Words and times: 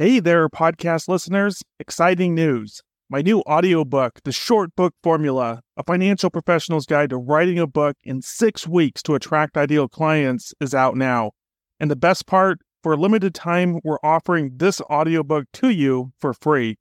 Hey 0.00 0.20
there, 0.20 0.48
podcast 0.48 1.08
listeners. 1.08 1.60
Exciting 1.80 2.32
news. 2.32 2.82
My 3.10 3.20
new 3.20 3.40
audiobook, 3.48 4.20
The 4.22 4.30
Short 4.30 4.70
Book 4.76 4.94
Formula, 5.02 5.60
a 5.76 5.82
financial 5.82 6.30
professional's 6.30 6.86
guide 6.86 7.10
to 7.10 7.16
writing 7.16 7.58
a 7.58 7.66
book 7.66 7.96
in 8.04 8.22
six 8.22 8.64
weeks 8.64 9.02
to 9.02 9.16
attract 9.16 9.56
ideal 9.56 9.88
clients, 9.88 10.54
is 10.60 10.72
out 10.72 10.96
now. 10.96 11.32
And 11.80 11.90
the 11.90 11.96
best 11.96 12.28
part, 12.28 12.60
for 12.80 12.92
a 12.92 12.96
limited 12.96 13.34
time, 13.34 13.80
we're 13.82 13.98
offering 14.04 14.52
this 14.58 14.80
audiobook 14.82 15.46
to 15.54 15.70
you 15.70 16.12
for 16.20 16.32
free. 16.32 16.76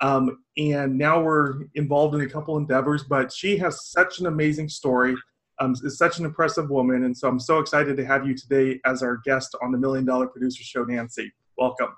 Um, 0.00 0.38
and 0.56 0.96
now 0.96 1.22
we're 1.22 1.64
involved 1.74 2.14
in 2.14 2.20
a 2.20 2.28
couple 2.28 2.56
endeavors, 2.56 3.04
but 3.04 3.32
she 3.32 3.56
has 3.58 3.90
such 3.90 4.20
an 4.20 4.26
amazing 4.26 4.68
story. 4.68 5.14
Um, 5.58 5.74
is 5.82 5.96
such 5.96 6.18
an 6.18 6.26
impressive 6.26 6.68
woman, 6.68 7.04
and 7.04 7.16
so 7.16 7.28
I'm 7.28 7.40
so 7.40 7.60
excited 7.60 7.96
to 7.96 8.04
have 8.04 8.26
you 8.26 8.36
today 8.36 8.78
as 8.84 9.02
our 9.02 9.22
guest 9.24 9.56
on 9.62 9.72
the 9.72 9.78
Million 9.78 10.04
Dollar 10.04 10.26
Producer 10.26 10.62
Show, 10.62 10.84
Nancy. 10.84 11.32
Welcome. 11.56 11.88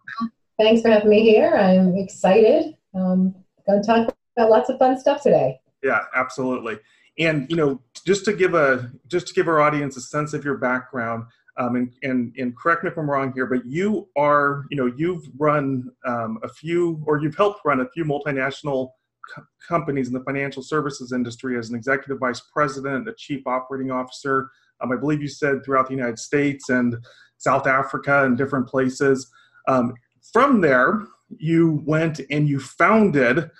Thanks 0.61 0.81
for 0.81 0.91
having 0.91 1.11
me 1.11 1.22
here. 1.22 1.56
I'm 1.56 1.97
excited. 1.97 2.77
Um, 2.95 3.34
going 3.67 3.83
to 3.83 3.87
talk 3.87 4.15
about 4.37 4.50
lots 4.50 4.70
of 4.70 4.78
fun 4.78 4.97
stuff 4.97 5.22
today. 5.22 5.61
Yeah, 5.83 6.00
absolutely. 6.15 6.78
And 7.19 7.50
you 7.50 7.56
know, 7.56 7.81
just 8.06 8.25
to 8.27 8.33
give 8.33 8.55
a 8.55 8.92
just 9.09 9.28
to 9.28 9.34
give 9.34 9.48
our 9.48 9.61
audience 9.61 9.97
a 9.97 10.00
sense 10.00 10.34
of 10.34 10.44
your 10.44 10.56
background, 10.56 11.25
um, 11.59 11.77
and, 11.77 11.92
and, 12.03 12.34
and 12.39 12.56
correct 12.56 12.84
me 12.84 12.91
if 12.91 12.97
I'm 12.97 13.11
wrong 13.11 13.33
here, 13.34 13.47
but 13.47 13.67
you 13.67 14.09
are, 14.17 14.64
you 14.70 14.77
know, 14.77 14.92
you've 14.97 15.25
run 15.39 15.91
um, 16.06 16.39
a 16.42 16.48
few, 16.48 17.03
or 17.06 17.20
you've 17.20 17.37
helped 17.37 17.61
run 17.65 17.81
a 17.81 17.89
few 17.91 18.05
multinational 18.05 18.91
co- 19.34 19.42
companies 19.67 20.06
in 20.09 20.15
the 20.15 20.23
financial 20.25 20.62
services 20.62 21.12
industry 21.12 21.59
as 21.59 21.69
an 21.70 21.77
executive 21.77 22.19
vice 22.19 22.41
president, 22.53 23.09
a 23.09 23.15
chief 23.15 23.47
operating 23.47 23.91
officer. 23.91 24.50
Um, 24.81 24.92
I 24.92 24.97
believe 24.97 25.20
you 25.20 25.28
said 25.28 25.65
throughout 25.65 25.89
the 25.89 25.95
United 25.95 26.19
States 26.19 26.69
and 26.69 26.97
South 27.39 27.67
Africa 27.67 28.25
and 28.25 28.39
different 28.39 28.69
places. 28.69 29.28
Um, 29.67 29.95
from 30.33 30.61
there, 30.61 31.06
you 31.39 31.83
went 31.84 32.20
and 32.31 32.48
you 32.48 32.61
founded 32.61 33.50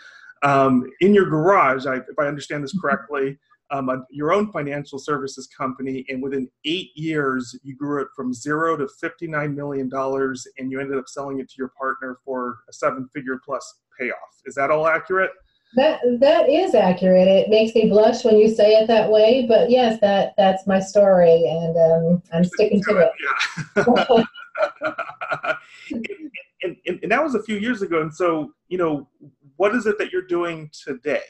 um, 0.43 0.89
in 1.01 1.15
your 1.15 1.27
garage, 1.27 1.87
I, 1.87 1.97
if 1.97 2.19
I 2.19 2.27
understand 2.27 2.63
this 2.63 2.79
correctly, 2.81 3.39
um, 3.71 3.89
a, 3.89 4.05
your 4.11 4.33
own 4.33 4.51
financial 4.51 4.99
services 4.99 5.47
company, 5.47 6.05
and 6.09 6.23
within 6.23 6.49
eight 6.65 6.91
years, 6.97 7.59
you 7.63 7.77
grew 7.77 8.03
it 8.03 8.09
from 8.15 8.33
zero 8.33 8.77
to 8.77 8.89
$59 9.03 9.55
million, 9.55 9.91
and 10.59 10.73
you 10.73 10.81
ended 10.81 10.99
up 10.99 11.09
selling 11.09 11.41
it 11.41 11.49
to 11.51 11.55
your 11.59 11.73
partner 11.79 12.19
for 12.25 12.59
a 12.69 12.73
seven 12.73 13.09
figure 13.15 13.41
plus 13.45 13.81
payoff. 13.99 14.17
Is 14.47 14.55
that 14.55 14.71
all 14.71 14.87
accurate? 14.87 15.31
That 15.77 16.01
that 16.21 16.49
is 16.49 16.75
accurate. 16.75 17.29
It 17.29 17.51
makes 17.51 17.75
me 17.75 17.91
blush 17.91 18.25
when 18.25 18.39
you 18.39 18.49
say 18.49 18.73
it 18.77 18.87
that 18.87 19.11
way, 19.11 19.45
but 19.47 19.69
yes, 19.69 20.01
that 20.01 20.33
that's 20.39 20.67
my 20.67 20.81
story, 20.81 21.45
and 21.47 21.77
um, 21.77 22.23
I'm 22.33 22.45
sticking 22.45 22.83
to 22.85 22.97
it. 22.97 23.13
Yeah. 23.77 25.55
and, 26.63 26.77
and, 26.87 26.99
and 27.03 27.13
that 27.13 27.23
was 27.23 27.35
a 27.35 27.43
few 27.43 27.57
years 27.57 27.83
ago. 27.83 28.01
And 28.01 28.15
so, 28.15 28.55
you 28.69 28.79
know, 28.79 29.09
what 29.57 29.75
is 29.75 29.87
it 29.87 29.99
that 29.99 30.13
you're 30.13 30.23
doing 30.23 30.71
today? 30.85 31.23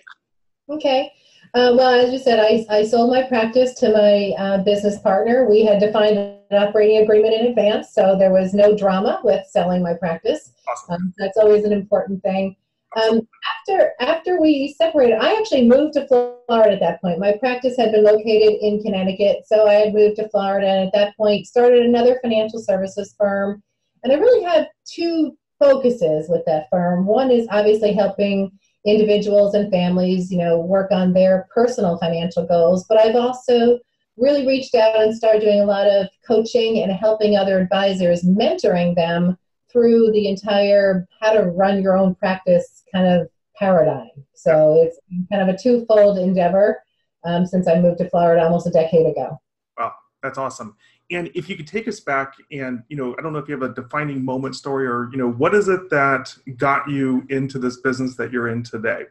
Okay. 0.69 1.13
Uh, 1.55 1.73
well, 1.77 1.89
as 1.89 2.13
you 2.13 2.19
said, 2.19 2.39
I, 2.39 2.67
I 2.69 2.85
sold 2.85 3.11
my 3.11 3.23
practice 3.23 3.75
to 3.81 3.93
my 3.93 4.35
uh, 4.39 4.59
business 4.63 4.99
partner. 4.99 5.49
We 5.49 5.65
had 5.65 5.81
defined 5.81 6.19
an 6.19 6.63
operating 6.63 6.99
agreement 6.99 7.35
in 7.35 7.47
advance, 7.47 7.93
so 7.93 8.17
there 8.19 8.33
was 8.33 8.55
no 8.55 8.77
drama 8.77 9.21
with 9.25 9.47
selling 9.47 9.83
my 9.83 9.95
practice. 9.95 10.53
Awesome. 10.69 10.95
Um, 10.95 11.15
that's 11.19 11.39
always 11.39 11.65
an 11.65 11.73
important 11.73 12.23
thing. 12.23 12.57
Um, 12.97 13.21
after 13.61 13.93
after 14.01 14.41
we 14.41 14.75
separated, 14.79 15.19
I 15.21 15.35
actually 15.39 15.69
moved 15.69 15.95
to 15.95 16.07
Florida 16.07 16.73
at 16.73 16.81
that 16.81 17.01
point. 17.03 17.19
My 17.19 17.37
practice 17.39 17.77
had 17.77 17.93
been 17.93 18.05
located 18.05 18.59
in 18.63 18.83
Connecticut, 18.83 19.45
so 19.47 19.69
I 19.69 19.75
had 19.75 19.95
moved 19.95 20.17
to 20.17 20.29
Florida, 20.31 20.67
and 20.67 20.87
at 20.87 20.93
that 20.95 21.17
point 21.17 21.47
started 21.47 21.83
another 21.83 22.19
financial 22.23 22.61
services 22.61 23.15
firm. 23.19 23.63
And 24.03 24.13
I 24.13 24.17
really 24.17 24.43
had 24.43 24.69
two 24.87 25.37
focuses 25.59 26.29
with 26.29 26.45
that 26.47 26.69
firm. 26.71 27.05
One 27.05 27.31
is 27.31 27.47
obviously 27.51 27.93
helping 27.93 28.53
individuals 28.87 29.55
and 29.55 29.71
families, 29.71 30.31
you 30.31 30.39
know, 30.39 30.59
work 30.59 30.91
on 30.91 31.13
their 31.13 31.47
personal 31.55 31.99
financial 31.99 32.47
goals. 32.47 32.87
But 32.89 32.99
I've 32.99 33.17
also 33.17 33.79
really 34.17 34.47
reached 34.47 34.75
out 34.75 35.01
and 35.01 35.15
started 35.15 35.41
doing 35.41 35.61
a 35.61 35.65
lot 35.67 35.87
of 35.87 36.09
coaching 36.27 36.83
and 36.83 36.93
helping 36.93 37.37
other 37.37 37.59
advisors, 37.59 38.25
mentoring 38.25 38.95
them 38.95 39.37
through 39.71 40.11
the 40.13 40.29
entire 40.29 41.07
how 41.21 41.33
to 41.33 41.43
run 41.43 41.83
your 41.83 41.97
own 41.97 42.15
practice 42.15 42.83
kind 42.93 43.07
of 43.07 43.29
paradigm. 43.57 44.09
So 44.35 44.83
it's 44.83 44.99
kind 45.31 45.49
of 45.49 45.55
a 45.55 45.59
twofold 45.59 46.19
endeavor 46.19 46.83
um, 47.25 47.45
since 47.47 47.69
I 47.69 47.81
moved 47.81 47.99
to 47.99 48.09
Florida 48.09 48.43
almost 48.43 48.67
a 48.67 48.71
decade 48.71 49.07
ago. 49.07 49.39
Wow, 49.77 49.93
that's 50.23 50.39
awesome. 50.39 50.77
And 51.11 51.31
if 51.35 51.49
you 51.49 51.57
could 51.57 51.67
take 51.67 51.89
us 51.89 52.01
back 52.01 52.35
and, 52.53 52.83
you 52.89 52.97
know, 52.97 53.17
I 53.19 53.23
don't 53.23 53.33
know 53.33 53.39
if 53.39 53.49
you 53.49 53.59
have 53.59 53.71
a 53.71 53.75
defining 53.75 54.25
moment 54.25 54.55
story 54.57 54.87
or, 54.87 55.09
you 55.11 55.17
know, 55.17 55.31
what 55.31 55.55
is 55.55 55.69
it 55.69 55.89
that 55.91 56.35
got 56.59 56.89
you 56.89 57.25
into 57.31 57.59
this 57.59 57.81
business 57.81 58.17
that 58.17 58.31
you're 58.31 58.49
in 58.49 58.63
today? 58.63 59.05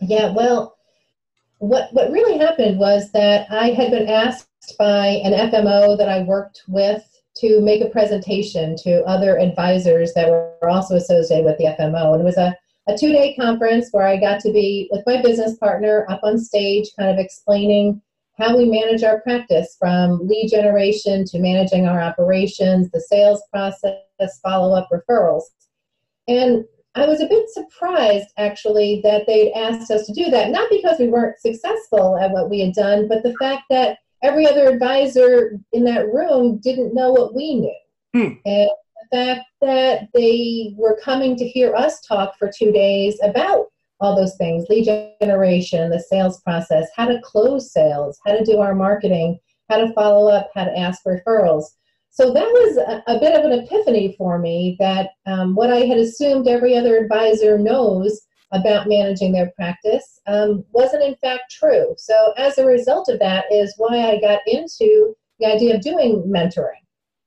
Yeah, 0.00 0.32
well, 0.32 0.78
what 1.58 1.92
what 1.92 2.12
really 2.12 2.38
happened 2.38 2.78
was 2.78 3.10
that 3.12 3.50
I 3.50 3.70
had 3.70 3.90
been 3.90 4.08
asked 4.08 4.48
by 4.78 5.06
an 5.24 5.32
FMO 5.50 5.98
that 5.98 6.08
I 6.08 6.22
worked 6.22 6.62
with 6.68 7.02
to 7.38 7.60
make 7.60 7.82
a 7.82 7.88
presentation 7.90 8.76
to 8.76 9.02
other 9.04 9.38
advisors 9.38 10.12
that 10.14 10.28
were 10.28 10.68
also 10.68 10.96
associated 10.96 11.44
with 11.44 11.58
the 11.58 11.64
FMO. 11.78 12.12
And 12.12 12.22
it 12.22 12.24
was 12.24 12.36
a, 12.36 12.56
a 12.88 12.96
two 12.96 13.12
day 13.12 13.34
conference 13.38 13.88
where 13.92 14.06
I 14.06 14.18
got 14.18 14.40
to 14.40 14.52
be 14.52 14.88
with 14.90 15.04
my 15.06 15.20
business 15.22 15.56
partner 15.58 16.06
up 16.08 16.20
on 16.22 16.38
stage, 16.38 16.88
kind 16.98 17.10
of 17.10 17.18
explaining 17.18 18.00
how 18.38 18.56
we 18.56 18.66
manage 18.66 19.02
our 19.02 19.20
practice 19.22 19.76
from 19.78 20.26
lead 20.26 20.48
generation 20.50 21.24
to 21.26 21.38
managing 21.38 21.86
our 21.86 22.00
operations, 22.00 22.90
the 22.90 23.00
sales 23.00 23.42
process, 23.52 24.00
follow 24.42 24.74
up 24.74 24.88
referrals. 24.92 25.42
And 26.28 26.64
I 26.94 27.06
was 27.06 27.20
a 27.20 27.28
bit 27.28 27.48
surprised 27.50 28.28
actually 28.38 29.00
that 29.04 29.26
they'd 29.26 29.52
asked 29.52 29.90
us 29.90 30.06
to 30.06 30.12
do 30.12 30.30
that, 30.30 30.50
not 30.50 30.70
because 30.70 30.98
we 30.98 31.08
weren't 31.08 31.38
successful 31.38 32.16
at 32.16 32.30
what 32.30 32.50
we 32.50 32.60
had 32.60 32.74
done, 32.74 33.08
but 33.08 33.22
the 33.22 33.34
fact 33.40 33.62
that 33.70 33.98
every 34.22 34.46
other 34.46 34.68
advisor 34.68 35.58
in 35.72 35.84
that 35.84 36.12
room 36.12 36.58
didn't 36.58 36.94
know 36.94 37.12
what 37.12 37.34
we 37.34 37.54
knew. 37.54 37.76
Hmm. 38.14 38.32
And 38.44 38.70
the 39.10 39.16
fact 39.16 39.44
that 39.60 40.08
they 40.14 40.74
were 40.76 40.98
coming 41.02 41.36
to 41.36 41.46
hear 41.46 41.74
us 41.74 42.00
talk 42.00 42.36
for 42.38 42.50
two 42.56 42.72
days 42.72 43.18
about 43.22 43.66
all 44.00 44.16
those 44.16 44.36
things 44.36 44.66
lead 44.68 44.84
generation, 45.20 45.90
the 45.90 46.00
sales 46.00 46.40
process, 46.42 46.88
how 46.94 47.06
to 47.06 47.20
close 47.22 47.72
sales, 47.72 48.18
how 48.24 48.36
to 48.36 48.44
do 48.44 48.58
our 48.58 48.74
marketing, 48.74 49.38
how 49.68 49.78
to 49.78 49.92
follow 49.92 50.30
up, 50.30 50.50
how 50.54 50.64
to 50.64 50.78
ask 50.78 51.02
referrals. 51.04 51.64
So 52.10 52.32
that 52.32 52.46
was 52.46 52.76
a, 52.78 53.12
a 53.12 53.20
bit 53.20 53.38
of 53.38 53.44
an 53.44 53.52
epiphany 53.52 54.14
for 54.16 54.38
me 54.38 54.76
that 54.80 55.10
um, 55.26 55.54
what 55.54 55.70
I 55.70 55.80
had 55.80 55.98
assumed 55.98 56.48
every 56.48 56.76
other 56.76 56.96
advisor 56.96 57.58
knows 57.58 58.20
about 58.52 58.88
managing 58.88 59.32
their 59.32 59.52
practice 59.56 60.20
um, 60.26 60.64
wasn't 60.72 61.02
in 61.02 61.14
fact 61.16 61.50
true. 61.50 61.94
So 61.96 62.32
as 62.36 62.58
a 62.58 62.66
result 62.66 63.08
of 63.08 63.18
that 63.18 63.44
is 63.52 63.74
why 63.76 64.10
I 64.10 64.20
got 64.20 64.40
into 64.46 65.14
the 65.38 65.46
idea 65.46 65.74
of 65.74 65.82
doing 65.82 66.24
mentoring, 66.26 66.82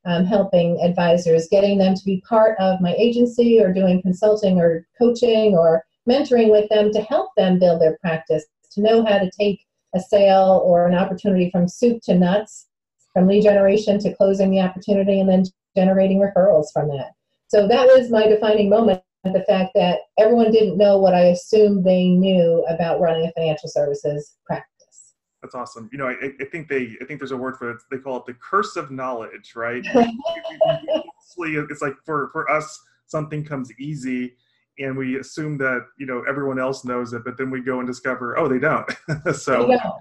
um, 0.05 0.25
helping 0.25 0.79
advisors, 0.81 1.47
getting 1.49 1.77
them 1.77 1.95
to 1.95 2.03
be 2.03 2.23
part 2.27 2.57
of 2.59 2.81
my 2.81 2.93
agency 2.95 3.61
or 3.61 3.71
doing 3.71 4.01
consulting 4.01 4.59
or 4.59 4.85
coaching 4.97 5.55
or 5.55 5.85
mentoring 6.09 6.51
with 6.51 6.69
them 6.69 6.91
to 6.91 7.01
help 7.01 7.29
them 7.37 7.59
build 7.59 7.81
their 7.81 7.97
practice, 8.01 8.45
to 8.71 8.81
know 8.81 9.05
how 9.05 9.17
to 9.17 9.29
take 9.31 9.65
a 9.95 9.99
sale 9.99 10.61
or 10.65 10.87
an 10.87 10.95
opportunity 10.95 11.49
from 11.49 11.67
soup 11.67 12.01
to 12.03 12.15
nuts, 12.15 12.67
from 13.13 13.27
lead 13.27 13.43
generation 13.43 13.99
to 13.99 14.13
closing 14.15 14.49
the 14.51 14.59
opportunity 14.59 15.19
and 15.19 15.29
then 15.29 15.43
generating 15.75 16.19
referrals 16.19 16.67
from 16.73 16.87
that. 16.89 17.11
So 17.47 17.67
that 17.67 17.87
was 17.87 18.09
my 18.09 18.27
defining 18.27 18.69
moment 18.69 19.03
the 19.23 19.43
fact 19.47 19.71
that 19.75 19.99
everyone 20.17 20.51
didn't 20.51 20.77
know 20.77 20.97
what 20.97 21.13
I 21.13 21.25
assumed 21.25 21.83
they 21.83 22.07
knew 22.07 22.65
about 22.67 22.99
running 22.99 23.27
a 23.27 23.31
financial 23.33 23.69
services 23.69 24.37
practice. 24.45 25.13
That's 25.41 25.53
awesome. 25.53 25.89
You 25.91 25.99
know, 25.99 26.07
I, 26.07 26.31
I 26.39 26.45
think 26.45 26.67
they, 26.67 26.95
I 27.01 27.05
think 27.05 27.19
there's 27.19 27.31
a 27.31 27.37
word 27.37 27.57
for 27.57 27.71
it. 27.71 27.77
They 27.91 27.97
call 27.97 28.17
it 28.17 28.25
the 28.25 28.33
curse 28.35 28.75
of 28.75 28.89
knowledge, 28.89 29.53
right? 29.55 29.83
it's 31.37 31.81
like 31.81 31.95
for 32.05 32.29
for 32.31 32.49
us, 32.49 32.81
something 33.05 33.43
comes 33.43 33.71
easy, 33.79 34.35
and 34.83 34.97
we 34.97 35.17
assume 35.17 35.57
that 35.57 35.85
you 35.97 36.05
know 36.05 36.23
everyone 36.27 36.59
else 36.59 36.85
knows 36.85 37.13
it, 37.13 37.23
but 37.23 37.37
then 37.37 37.49
we 37.49 37.61
go 37.61 37.79
and 37.79 37.87
discover, 37.87 38.37
oh, 38.37 38.47
they 38.47 38.59
don't. 38.59 38.89
so 39.35 39.67
they 39.67 39.77
don't. 39.77 39.93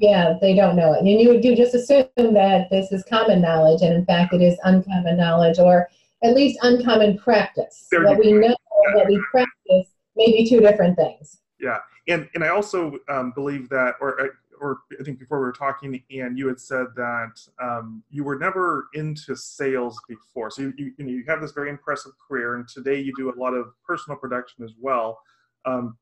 yeah, 0.00 0.34
they 0.40 0.54
don't 0.54 0.76
know 0.76 0.94
it, 0.94 1.00
and 1.00 1.08
you 1.08 1.40
do 1.40 1.54
just 1.54 1.74
assume 1.74 2.08
that 2.16 2.68
this 2.70 2.92
is 2.92 3.04
common 3.04 3.40
knowledge, 3.40 3.82
and 3.82 3.94
in 3.94 4.04
fact, 4.04 4.34
it 4.34 4.42
is 4.42 4.58
uncommon 4.64 5.16
knowledge, 5.16 5.58
or 5.58 5.88
at 6.22 6.34
least 6.34 6.58
uncommon 6.62 7.18
practice. 7.18 7.86
There 7.90 8.04
what 8.04 8.18
we 8.18 8.32
know 8.32 8.56
and 8.86 8.94
what 8.94 9.06
we 9.06 9.22
practice 9.30 9.92
may 10.16 10.26
be 10.32 10.48
two 10.48 10.60
different 10.60 10.96
things. 10.96 11.38
Yeah, 11.60 11.78
and 12.08 12.28
and 12.34 12.44
I 12.44 12.48
also 12.48 12.98
um, 13.08 13.32
believe 13.32 13.68
that, 13.70 13.94
or 14.00 14.20
uh, 14.20 14.26
or 14.60 14.80
I 14.98 15.02
think 15.04 15.18
before 15.18 15.38
we 15.38 15.44
were 15.44 15.52
talking, 15.52 16.02
and 16.10 16.38
you 16.38 16.48
had 16.48 16.60
said 16.60 16.86
that 16.96 17.32
um, 17.62 18.02
you 18.10 18.24
were 18.24 18.38
never 18.38 18.88
into 18.94 19.34
sales 19.36 20.00
before. 20.08 20.50
So 20.50 20.62
you, 20.62 20.72
you, 20.76 20.92
you, 20.98 21.04
know, 21.04 21.10
you 21.10 21.24
have 21.28 21.40
this 21.40 21.52
very 21.52 21.70
impressive 21.70 22.12
career, 22.26 22.56
and 22.56 22.68
today 22.68 23.00
you 23.00 23.12
do 23.16 23.32
a 23.32 23.36
lot 23.38 23.54
of 23.54 23.72
personal 23.86 24.18
production 24.18 24.64
as 24.64 24.72
well. 24.80 25.18
Um, 25.64 25.96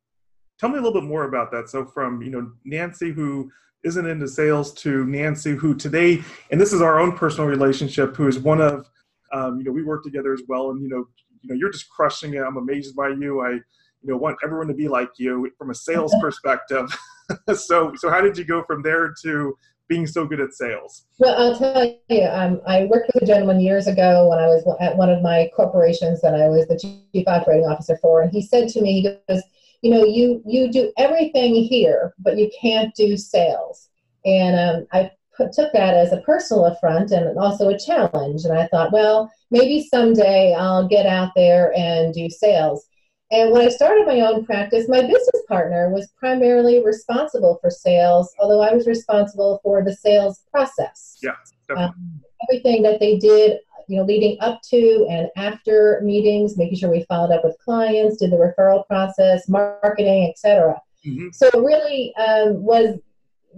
tell 0.58 0.69
me 0.69 0.79
a 0.79 0.81
little 0.81 1.00
bit 1.00 1.08
more 1.08 1.25
about 1.25 1.50
that. 1.53 1.69
So 1.69 1.85
from 1.85 2.23
you 2.23 2.31
know 2.31 2.50
Nancy 2.64 3.12
who 3.12 3.50
isn't 3.85 4.06
into 4.06 4.26
sales 4.26 4.73
to 4.75 5.05
Nancy 5.05 5.55
who 5.55 5.75
today, 5.75 6.23
and 6.50 6.61
this 6.61 6.73
is 6.73 6.81
our 6.81 6.99
own 6.99 7.17
personal 7.17 7.49
relationship, 7.49 8.17
who 8.17 8.26
is 8.29 8.38
one 8.38 8.61
of 8.61 8.88
um, 9.32 9.58
you 9.58 9.64
know 9.64 9.73
we 9.73 9.82
work 9.82 10.03
together 10.03 10.32
as 10.32 10.43
well, 10.49 10.70
and 10.70 10.82
you 10.82 10.88
know 10.88 11.06
you 11.43 11.49
know 11.49 11.55
you're 11.55 11.70
just 11.70 11.88
crushing 11.88 12.35
it. 12.35 12.41
I'm 12.41 12.56
amazed 12.56 12.97
by 12.97 13.08
you. 13.08 13.41
I 13.41 13.50
you 13.50 14.12
know 14.12 14.17
want 14.17 14.38
everyone 14.44 14.69
to 14.69 14.75
be 14.75 14.88
like 14.88 15.11
you 15.19 15.50
from 15.58 15.70
a 15.70 15.75
sales 15.75 16.14
perspective. 16.20 16.91
so 17.55 17.93
so 17.96 18.11
how 18.11 18.20
did 18.20 18.37
you 18.37 18.44
go 18.44 18.62
from 18.64 18.82
there 18.82 19.14
to 19.23 19.56
being 19.88 20.06
so 20.06 20.26
good 20.26 20.40
at 20.40 20.52
sales? 20.52 21.06
Well, 21.19 21.37
I'll 21.37 21.58
tell 21.58 21.94
you, 22.08 22.25
um, 22.25 22.61
I 22.67 22.87
worked 22.87 23.11
with 23.14 23.23
a 23.23 23.26
gentleman 23.26 23.61
years 23.61 23.87
ago 23.87 24.28
when 24.28 24.38
I 24.38 24.46
was 24.46 24.64
at 24.81 24.96
one 24.96 25.11
of 25.11 25.23
my 25.23 25.49
corporations 25.55 26.20
that 26.23 26.34
I 26.34 26.49
was 26.49 26.67
the 26.67 26.78
chief 26.78 27.28
operating 27.28 27.67
officer 27.67 27.96
for, 28.02 28.23
and 28.23 28.32
he 28.32 28.43
said 28.43 28.69
to 28.70 28.81
me, 28.81 29.00
he 29.00 29.02
goes, 29.02 29.43
you 29.82 29.90
know, 29.90 30.05
you 30.05 30.43
you 30.46 30.70
do 30.70 30.93
everything 30.99 31.55
here, 31.55 32.14
but 32.19 32.37
you 32.37 32.50
can't 32.61 32.94
do 32.94 33.17
sales. 33.17 33.88
And 34.25 34.58
um, 34.58 34.87
I 34.93 35.11
put, 35.37 35.52
took 35.52 35.72
that 35.72 35.94
as 35.94 36.12
a 36.12 36.20
personal 36.22 36.67
affront 36.67 37.11
and 37.12 37.38
also 37.38 37.69
a 37.69 37.79
challenge. 37.79 38.44
And 38.44 38.58
I 38.58 38.67
thought, 38.69 38.93
well, 38.93 39.31
maybe 39.50 39.87
someday 39.88 40.55
I'll 40.55 40.88
get 40.88 41.06
out 41.06 41.32
there 41.37 41.72
and 41.76 42.12
do 42.12 42.29
sales. 42.29 42.87
And 43.31 43.50
when 43.50 43.62
I 43.62 43.69
started 43.69 44.06
my 44.06 44.20
own 44.20 44.44
practice, 44.44 44.88
my 44.88 45.00
business 45.00 45.43
partner 45.49 45.90
was 45.90 46.08
primarily 46.17 46.84
responsible 46.84 47.58
for 47.61 47.70
sales, 47.70 48.32
although 48.38 48.61
I 48.61 48.73
was 48.73 48.87
responsible 48.87 49.61
for 49.64 49.82
the 49.82 49.94
sales 49.94 50.44
process. 50.52 51.19
Yeah, 51.23 51.32
um, 51.76 52.20
everything 52.49 52.82
that 52.82 53.00
they 53.00 53.19
did, 53.19 53.58
you 53.88 53.96
know, 53.96 54.05
leading 54.05 54.37
up 54.40 54.61
to 54.70 55.06
and 55.11 55.28
after 55.37 56.00
meetings, 56.05 56.56
making 56.56 56.78
sure 56.78 56.90
we 56.90 57.05
followed 57.08 57.32
up 57.32 57.44
with 57.44 57.56
clients, 57.64 58.19
did 58.19 58.31
the 58.31 58.37
referral 58.37 58.87
process, 58.87 59.49
marketing, 59.49 60.31
etc. 60.31 60.81
Mm-hmm. 61.05 61.29
So 61.32 61.49
it 61.49 61.56
really 61.56 62.14
um, 62.17 62.62
was, 62.62 62.96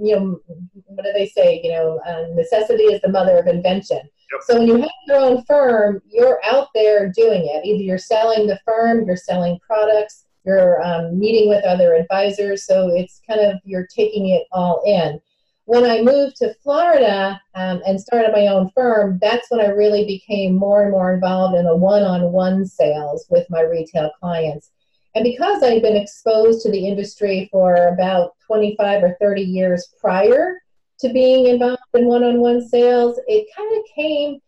you 0.00 0.16
know, 0.16 0.40
what 0.86 1.04
do 1.04 1.12
they 1.12 1.26
say? 1.26 1.60
You 1.62 1.72
know, 1.72 2.00
uh, 2.06 2.34
necessity 2.34 2.84
is 2.84 3.00
the 3.02 3.08
mother 3.08 3.38
of 3.38 3.46
invention. 3.46 4.00
Yep. 4.32 4.40
So 4.42 4.58
when 4.58 4.68
you 4.68 4.76
have 4.76 4.90
your 5.06 5.16
own 5.18 5.42
firm, 5.44 6.02
you're 6.08 6.40
out 6.44 6.68
there 6.74 7.10
doing 7.10 7.44
it. 7.44 7.64
Either 7.64 7.82
you're 7.82 7.98
selling 7.98 8.46
the 8.46 8.60
firm, 8.64 9.06
you're 9.06 9.16
selling 9.16 9.58
products, 9.66 10.26
you're 10.44 10.82
um, 10.82 11.18
meeting 11.18 11.48
with 11.48 11.64
other 11.64 11.94
advisors. 11.94 12.66
So 12.66 12.94
it's 12.94 13.20
kind 13.26 13.40
of 13.40 13.58
you're 13.64 13.86
taking 13.86 14.28
it 14.28 14.46
all 14.52 14.82
in. 14.86 15.20
When 15.64 15.84
I 15.84 16.00
moved 16.00 16.36
to 16.36 16.54
Florida 16.62 17.40
um, 17.54 17.82
and 17.86 18.00
started 18.00 18.32
my 18.32 18.46
own 18.46 18.70
firm, 18.74 19.18
that's 19.20 19.50
when 19.50 19.60
I 19.60 19.68
really 19.68 20.06
became 20.06 20.54
more 20.54 20.82
and 20.82 20.90
more 20.90 21.12
involved 21.12 21.56
in 21.56 21.66
the 21.66 21.76
one-on-one 21.76 22.64
sales 22.64 23.26
with 23.28 23.46
my 23.50 23.60
retail 23.60 24.10
clients. 24.18 24.70
And 25.14 25.24
because 25.24 25.62
I 25.62 25.74
had 25.74 25.82
been 25.82 25.96
exposed 25.96 26.62
to 26.62 26.70
the 26.70 26.86
industry 26.86 27.48
for 27.52 27.88
about 27.88 28.32
25 28.46 29.02
or 29.02 29.16
30 29.20 29.42
years 29.42 29.88
prior, 30.00 30.58
to 31.00 31.12
being 31.12 31.46
involved 31.46 31.82
in 31.94 32.06
one-on-one 32.06 32.66
sales, 32.68 33.18
it 33.26 33.46
kind 33.56 33.78
of 33.78 33.84
came 33.94 34.40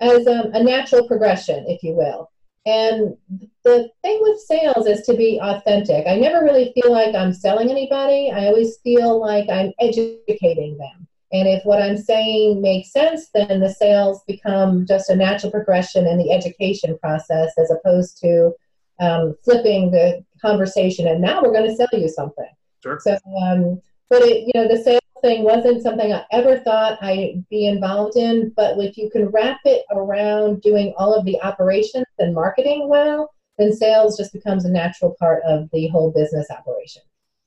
as 0.00 0.26
a, 0.26 0.50
a 0.54 0.62
natural 0.62 1.06
progression, 1.06 1.64
if 1.68 1.82
you 1.82 1.94
will. 1.94 2.30
And 2.66 3.16
the 3.62 3.88
thing 4.02 4.18
with 4.22 4.40
sales 4.40 4.86
is 4.86 5.06
to 5.06 5.16
be 5.16 5.38
authentic. 5.40 6.06
I 6.06 6.16
never 6.16 6.44
really 6.44 6.72
feel 6.74 6.90
like 6.90 7.14
I'm 7.14 7.32
selling 7.32 7.70
anybody. 7.70 8.30
I 8.30 8.46
always 8.46 8.78
feel 8.78 9.20
like 9.20 9.48
I'm 9.48 9.72
educating 9.80 10.76
them. 10.76 11.06
And 11.32 11.48
if 11.48 11.64
what 11.64 11.80
I'm 11.80 11.96
saying 11.96 12.60
makes 12.60 12.92
sense, 12.92 13.28
then 13.32 13.60
the 13.60 13.72
sales 13.72 14.22
become 14.26 14.86
just 14.86 15.10
a 15.10 15.16
natural 15.16 15.52
progression 15.52 16.06
in 16.06 16.18
the 16.18 16.32
education 16.32 16.98
process 16.98 17.52
as 17.58 17.70
opposed 17.70 18.18
to 18.22 18.52
um, 19.00 19.36
flipping 19.44 19.90
the 19.90 20.24
conversation 20.40 21.06
and 21.06 21.20
now 21.20 21.42
we're 21.42 21.52
going 21.52 21.68
to 21.68 21.76
sell 21.76 21.88
you 21.92 22.08
something. 22.08 22.48
Sure. 22.82 22.98
So, 23.00 23.16
um, 23.42 23.80
but 24.08 24.22
it, 24.22 24.44
you 24.46 24.52
know, 24.54 24.68
the 24.68 24.82
sales 24.82 25.00
thing 25.22 25.44
wasn't 25.44 25.82
something 25.82 26.12
I 26.12 26.24
ever 26.32 26.58
thought 26.58 27.02
I'd 27.02 27.44
be 27.48 27.66
involved 27.66 28.16
in, 28.16 28.52
but 28.56 28.78
if 28.78 28.96
you 28.96 29.10
can 29.10 29.26
wrap 29.26 29.60
it 29.64 29.84
around 29.90 30.62
doing 30.62 30.94
all 30.96 31.14
of 31.14 31.24
the 31.24 31.40
operations 31.42 32.06
and 32.18 32.34
marketing 32.34 32.88
well, 32.88 33.32
then 33.58 33.72
sales 33.72 34.16
just 34.16 34.32
becomes 34.32 34.64
a 34.64 34.70
natural 34.70 35.16
part 35.18 35.42
of 35.44 35.68
the 35.72 35.88
whole 35.88 36.10
business 36.10 36.46
operation. 36.50 37.02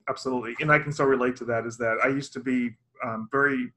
Absolutely. 0.10 0.56
And 0.60 0.72
I 0.72 0.80
can 0.80 0.92
so 0.92 1.06
relate 1.06 1.36
to 1.38 1.46
that 1.46 1.66
is 1.66 1.78
that 1.78 2.00
I 2.04 2.08
used 2.08 2.34
to 2.34 2.40
be 2.40 2.72
um, 3.06 3.30
very 3.32 3.72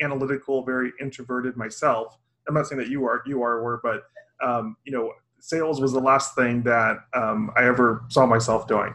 analytical, 0.00 0.64
very 0.64 0.92
introverted 1.00 1.56
myself. 1.56 2.18
I'm 2.48 2.54
not 2.54 2.66
saying 2.66 2.80
that 2.80 2.88
you 2.88 3.04
are, 3.04 3.22
you 3.26 3.42
are, 3.42 3.62
were, 3.62 3.80
but 3.82 4.02
um, 4.44 4.76
you 4.84 4.92
know, 4.92 5.12
sales 5.38 5.80
was 5.80 5.92
the 5.92 6.00
last 6.00 6.34
thing 6.34 6.62
that 6.64 6.98
um, 7.14 7.50
I 7.56 7.64
ever 7.64 8.04
saw 8.08 8.26
myself 8.26 8.66
doing. 8.66 8.94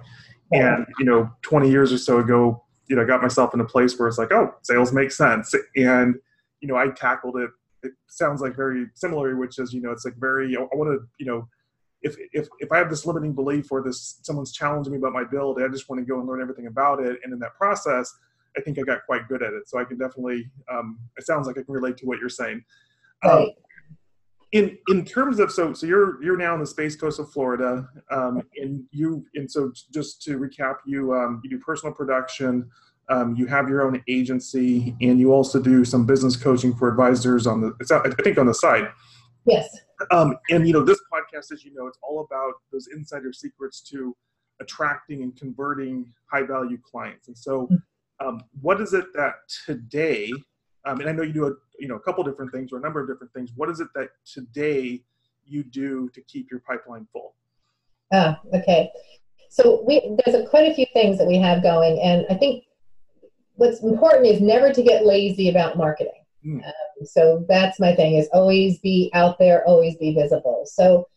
And, 0.51 0.85
you 0.99 1.05
know, 1.05 1.29
20 1.41 1.69
years 1.69 1.91
or 1.91 1.97
so 1.97 2.19
ago, 2.19 2.63
you 2.87 2.95
know, 2.95 3.05
got 3.05 3.21
myself 3.21 3.53
in 3.53 3.59
a 3.59 3.65
place 3.65 3.97
where 3.97 4.07
it's 4.07 4.17
like, 4.17 4.31
oh, 4.31 4.53
sales 4.61 4.93
makes 4.93 5.17
sense. 5.17 5.53
And, 5.75 6.15
you 6.61 6.67
know, 6.67 6.75
I 6.75 6.89
tackled 6.89 7.37
it. 7.37 7.49
It 7.83 7.93
sounds 8.07 8.41
like 8.41 8.55
very 8.55 8.87
similar, 8.93 9.35
which 9.35 9.59
is, 9.59 9.73
you 9.73 9.81
know, 9.81 9.91
it's 9.91 10.05
like 10.05 10.15
very, 10.17 10.55
I 10.55 10.61
want 10.61 10.89
to, 10.89 11.07
you 11.19 11.25
know, 11.25 11.47
if, 12.01 12.15
if, 12.33 12.47
if 12.59 12.71
I 12.71 12.77
have 12.77 12.89
this 12.89 13.05
limiting 13.05 13.33
belief 13.33 13.71
or 13.71 13.81
this, 13.81 14.19
someone's 14.21 14.51
challenging 14.51 14.93
me 14.93 14.99
about 14.99 15.13
my 15.13 15.23
build, 15.23 15.61
I 15.61 15.67
just 15.67 15.89
want 15.89 15.99
to 15.99 16.05
go 16.05 16.19
and 16.19 16.27
learn 16.27 16.41
everything 16.41 16.67
about 16.67 16.99
it. 16.99 17.19
And 17.23 17.33
in 17.33 17.39
that 17.39 17.55
process, 17.55 18.13
I 18.57 18.61
think 18.61 18.77
I 18.79 18.83
got 18.83 19.05
quite 19.05 19.27
good 19.27 19.41
at 19.41 19.53
it. 19.53 19.67
So 19.67 19.79
I 19.79 19.83
can 19.83 19.97
definitely, 19.97 20.49
um, 20.71 20.99
it 21.17 21.25
sounds 21.25 21.47
like 21.47 21.57
I 21.57 21.63
can 21.63 21.73
relate 21.73 21.97
to 21.97 22.05
what 22.05 22.19
you're 22.19 22.29
saying. 22.29 22.63
Right. 23.23 23.47
In 24.55 24.77
in 24.87 25.03
terms 25.03 25.39
of 25.39 25.51
so 25.51 25.73
so 25.73 25.85
you're 25.85 26.23
you're 26.23 26.37
now 26.37 26.53
in 26.53 26.61
the 26.61 26.65
space 26.65 26.95
coast 26.95 27.19
of 27.19 27.29
Florida, 27.29 27.89
um, 28.09 28.41
and 28.55 28.85
you 28.91 29.25
and 29.35 29.51
so 29.51 29.73
just 29.93 30.21
to 30.21 30.39
recap, 30.39 30.75
you 30.85 31.13
um, 31.13 31.41
you 31.43 31.49
do 31.49 31.59
personal 31.59 31.93
production, 31.93 32.69
um, 33.09 33.35
you 33.35 33.47
have 33.47 33.67
your 33.67 33.81
own 33.85 34.01
agency, 34.07 34.95
and 35.01 35.19
you 35.19 35.33
also 35.33 35.61
do 35.61 35.83
some 35.83 36.05
business 36.05 36.37
coaching 36.37 36.73
for 36.73 36.87
advisors 36.87 37.45
on 37.45 37.59
the 37.59 37.75
it's 37.81 37.91
I 37.91 38.09
think 38.23 38.37
on 38.37 38.45
the 38.45 38.53
side. 38.53 38.87
Yes. 39.45 39.67
Um, 40.11 40.37
and 40.49 40.65
you 40.65 40.71
know 40.71 40.85
this 40.85 41.01
podcast, 41.11 41.51
as 41.51 41.65
you 41.65 41.73
know, 41.73 41.87
it's 41.87 41.99
all 42.01 42.21
about 42.21 42.53
those 42.71 42.87
insider 42.95 43.33
secrets 43.33 43.81
to 43.89 44.15
attracting 44.61 45.21
and 45.21 45.35
converting 45.35 46.13
high 46.31 46.43
value 46.43 46.77
clients. 46.81 47.27
And 47.27 47.37
so, 47.37 47.67
um, 48.21 48.39
what 48.61 48.79
is 48.79 48.93
it 48.93 49.07
that 49.15 49.33
today? 49.65 50.31
Um, 50.85 50.99
and 50.99 51.09
I 51.09 51.13
know 51.13 51.23
you 51.23 51.33
do 51.33 51.47
a 51.47 51.51
you 51.79 51.87
know 51.87 51.95
a 51.95 51.99
couple 51.99 52.23
different 52.23 52.51
things 52.51 52.71
or 52.71 52.77
a 52.77 52.81
number 52.81 53.01
of 53.01 53.07
different 53.07 53.33
things. 53.33 53.51
What 53.55 53.69
is 53.69 53.79
it 53.79 53.87
that 53.95 54.09
today 54.25 55.03
you 55.45 55.63
do 55.63 56.09
to 56.09 56.21
keep 56.21 56.49
your 56.49 56.59
pipeline 56.61 57.07
full? 57.11 57.33
Ah, 58.13 58.39
okay. 58.53 58.91
So 59.49 59.83
we 59.87 60.17
there's 60.25 60.35
a, 60.35 60.47
quite 60.47 60.71
a 60.71 60.75
few 60.75 60.85
things 60.93 61.17
that 61.17 61.27
we 61.27 61.37
have 61.37 61.63
going, 61.63 61.99
and 62.01 62.25
I 62.29 62.35
think 62.35 62.65
what's 63.55 63.81
important 63.81 64.27
is 64.27 64.41
never 64.41 64.71
to 64.71 64.83
get 64.83 65.05
lazy 65.05 65.49
about 65.49 65.77
marketing. 65.77 66.23
Mm. 66.45 66.63
Um, 66.65 67.05
so 67.05 67.45
that's 67.49 67.79
my 67.79 67.95
thing: 67.95 68.15
is 68.15 68.29
always 68.31 68.79
be 68.79 69.09
out 69.13 69.39
there, 69.39 69.65
always 69.67 69.95
be 69.97 70.13
visible. 70.13 70.63
So 70.65 71.07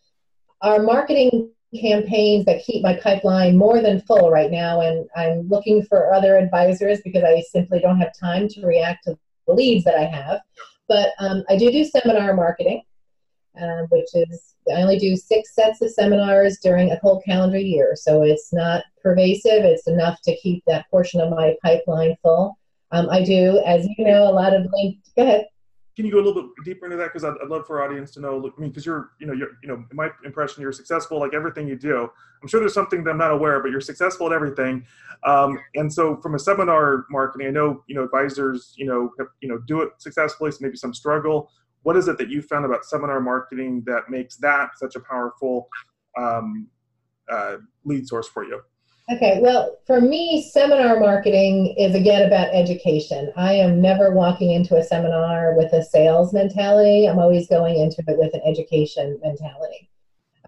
our 0.63 0.83
marketing 0.83 1.51
campaigns 1.79 2.47
that 2.47 2.65
keep 2.65 2.83
my 2.83 2.95
pipeline 2.95 3.57
more 3.57 3.83
than 3.83 4.01
full 4.01 4.31
right 4.31 4.51
now, 4.51 4.81
and 4.81 5.09
I'm 5.15 5.49
looking 5.49 5.83
for 5.83 6.13
other 6.15 6.39
advisors 6.39 7.01
because 7.03 7.25
I 7.25 7.43
simply 7.51 7.81
don't 7.81 8.01
have 8.01 8.19
time 8.19 8.49
to 8.49 8.67
react 8.67 9.05
to 9.05 9.19
leads 9.49 9.85
that 9.85 9.97
I 9.97 10.05
have. 10.05 10.41
But 10.89 11.11
um, 11.19 11.45
I 11.49 11.57
do 11.57 11.71
do 11.71 11.85
seminar 11.85 12.35
marketing, 12.35 12.83
um, 13.61 13.87
which 13.91 14.09
is 14.15 14.55
I 14.75 14.83
only 14.83 14.99
do 14.99 15.17
six 15.17 15.55
sets 15.55 15.83
of 15.83 15.91
seminars 15.91 16.59
during 16.63 16.91
a 16.91 16.99
whole 16.99 17.21
calendar 17.23 17.59
year. 17.59 17.95
So 17.95 18.23
it's 18.23 18.53
not 18.53 18.85
pervasive. 19.03 19.65
It's 19.65 19.87
enough 19.87 20.21
to 20.23 20.37
keep 20.37 20.63
that 20.67 20.89
portion 20.91 21.21
of 21.21 21.31
my 21.31 21.55
pipeline 21.63 22.17
full. 22.23 22.59
Um, 22.91 23.09
I 23.11 23.23
do, 23.23 23.63
as 23.67 23.87
you 23.97 24.05
know, 24.05 24.25
a 24.25 24.33
lot 24.33 24.55
of 24.55 24.67
link. 24.73 24.99
Go 25.17 25.23
ahead. 25.25 25.47
Can 25.99 26.07
you 26.07 26.13
go 26.13 26.19
a 26.19 26.23
little 26.23 26.43
bit 26.43 26.65
deeper 26.65 26.85
into 26.85 26.97
that? 26.97 27.07
Because 27.07 27.25
I'd, 27.25 27.35
I'd, 27.43 27.49
love 27.49 27.67
for 27.67 27.83
our 27.83 27.91
audience 27.91 28.13
to 28.13 28.21
know. 28.21 28.39
I 28.39 28.61
mean, 28.61 28.71
because 28.71 28.87
you're, 28.87 29.11
you 29.19 29.27
know, 29.27 29.33
you're, 29.33 29.49
you 29.65 29.69
know, 29.69 29.85
my 29.93 30.09
impression, 30.25 30.63
you're 30.63 30.71
successful 30.71 31.19
like 31.19 31.35
everything 31.35 31.67
you 31.67 31.75
do. 31.75 32.09
I'm 32.41 32.47
sure 32.47 32.61
there's 32.61 32.73
something 32.73 33.03
that 33.03 33.11
I'm 33.11 33.19
not 33.19 33.33
aware, 33.33 33.61
but 33.61 33.73
you're 33.73 33.81
successful 33.81 34.29
at 34.29 34.33
everything. 34.33 34.87
Um, 35.25 35.59
and 35.75 35.93
so, 35.93 36.17
from 36.19 36.37
a 36.37 36.39
seminar 36.39 37.05
marketing, 37.11 37.49
I 37.49 37.51
know, 37.51 37.83
you 37.89 37.97
know, 37.97 38.05
advisors, 38.05 38.75
you 38.77 38.87
know, 38.87 39.11
have, 39.19 39.27
you 39.41 39.49
know, 39.49 39.59
do 39.67 39.83
it 39.83 39.89
successfully. 39.99 40.53
So 40.53 40.59
maybe 40.61 40.77
some 40.77 40.95
struggle. 40.95 41.51
What 41.83 41.97
is 41.97 42.07
it 42.07 42.17
that 42.19 42.29
you 42.29 42.43
found 42.43 42.65
about 42.65 42.85
seminar 42.85 43.21
marketing 43.21 43.83
that 43.87 44.09
makes 44.09 44.37
that 44.37 44.79
such 44.79 44.95
a 44.95 45.01
powerful 45.01 45.69
um, 46.17 46.69
uh, 47.29 47.57
lead 47.85 48.07
source 48.07 48.29
for 48.29 48.45
you? 48.45 48.61
Okay, 49.11 49.39
well, 49.41 49.79
for 49.87 50.03
me, 50.03 50.47
seminar 50.53 51.01
marketing 51.01 51.75
is 51.79 51.95
again 51.95 52.27
about 52.27 52.55
education. 52.55 53.33
I 53.37 53.55
am 53.55 53.81
never 53.81 54.13
walking 54.13 54.51
into 54.51 54.77
a 54.77 54.85
seminar 54.85 55.55
with 55.57 55.73
a 55.73 55.83
sales 55.83 56.35
mentality. 56.35 57.07
I'm 57.07 57.19
always 57.19 57.49
going 57.49 57.79
into 57.79 58.05
it 58.07 58.19
with 58.19 58.35
an 58.35 58.43
education 58.45 59.19
mentality. 59.23 59.89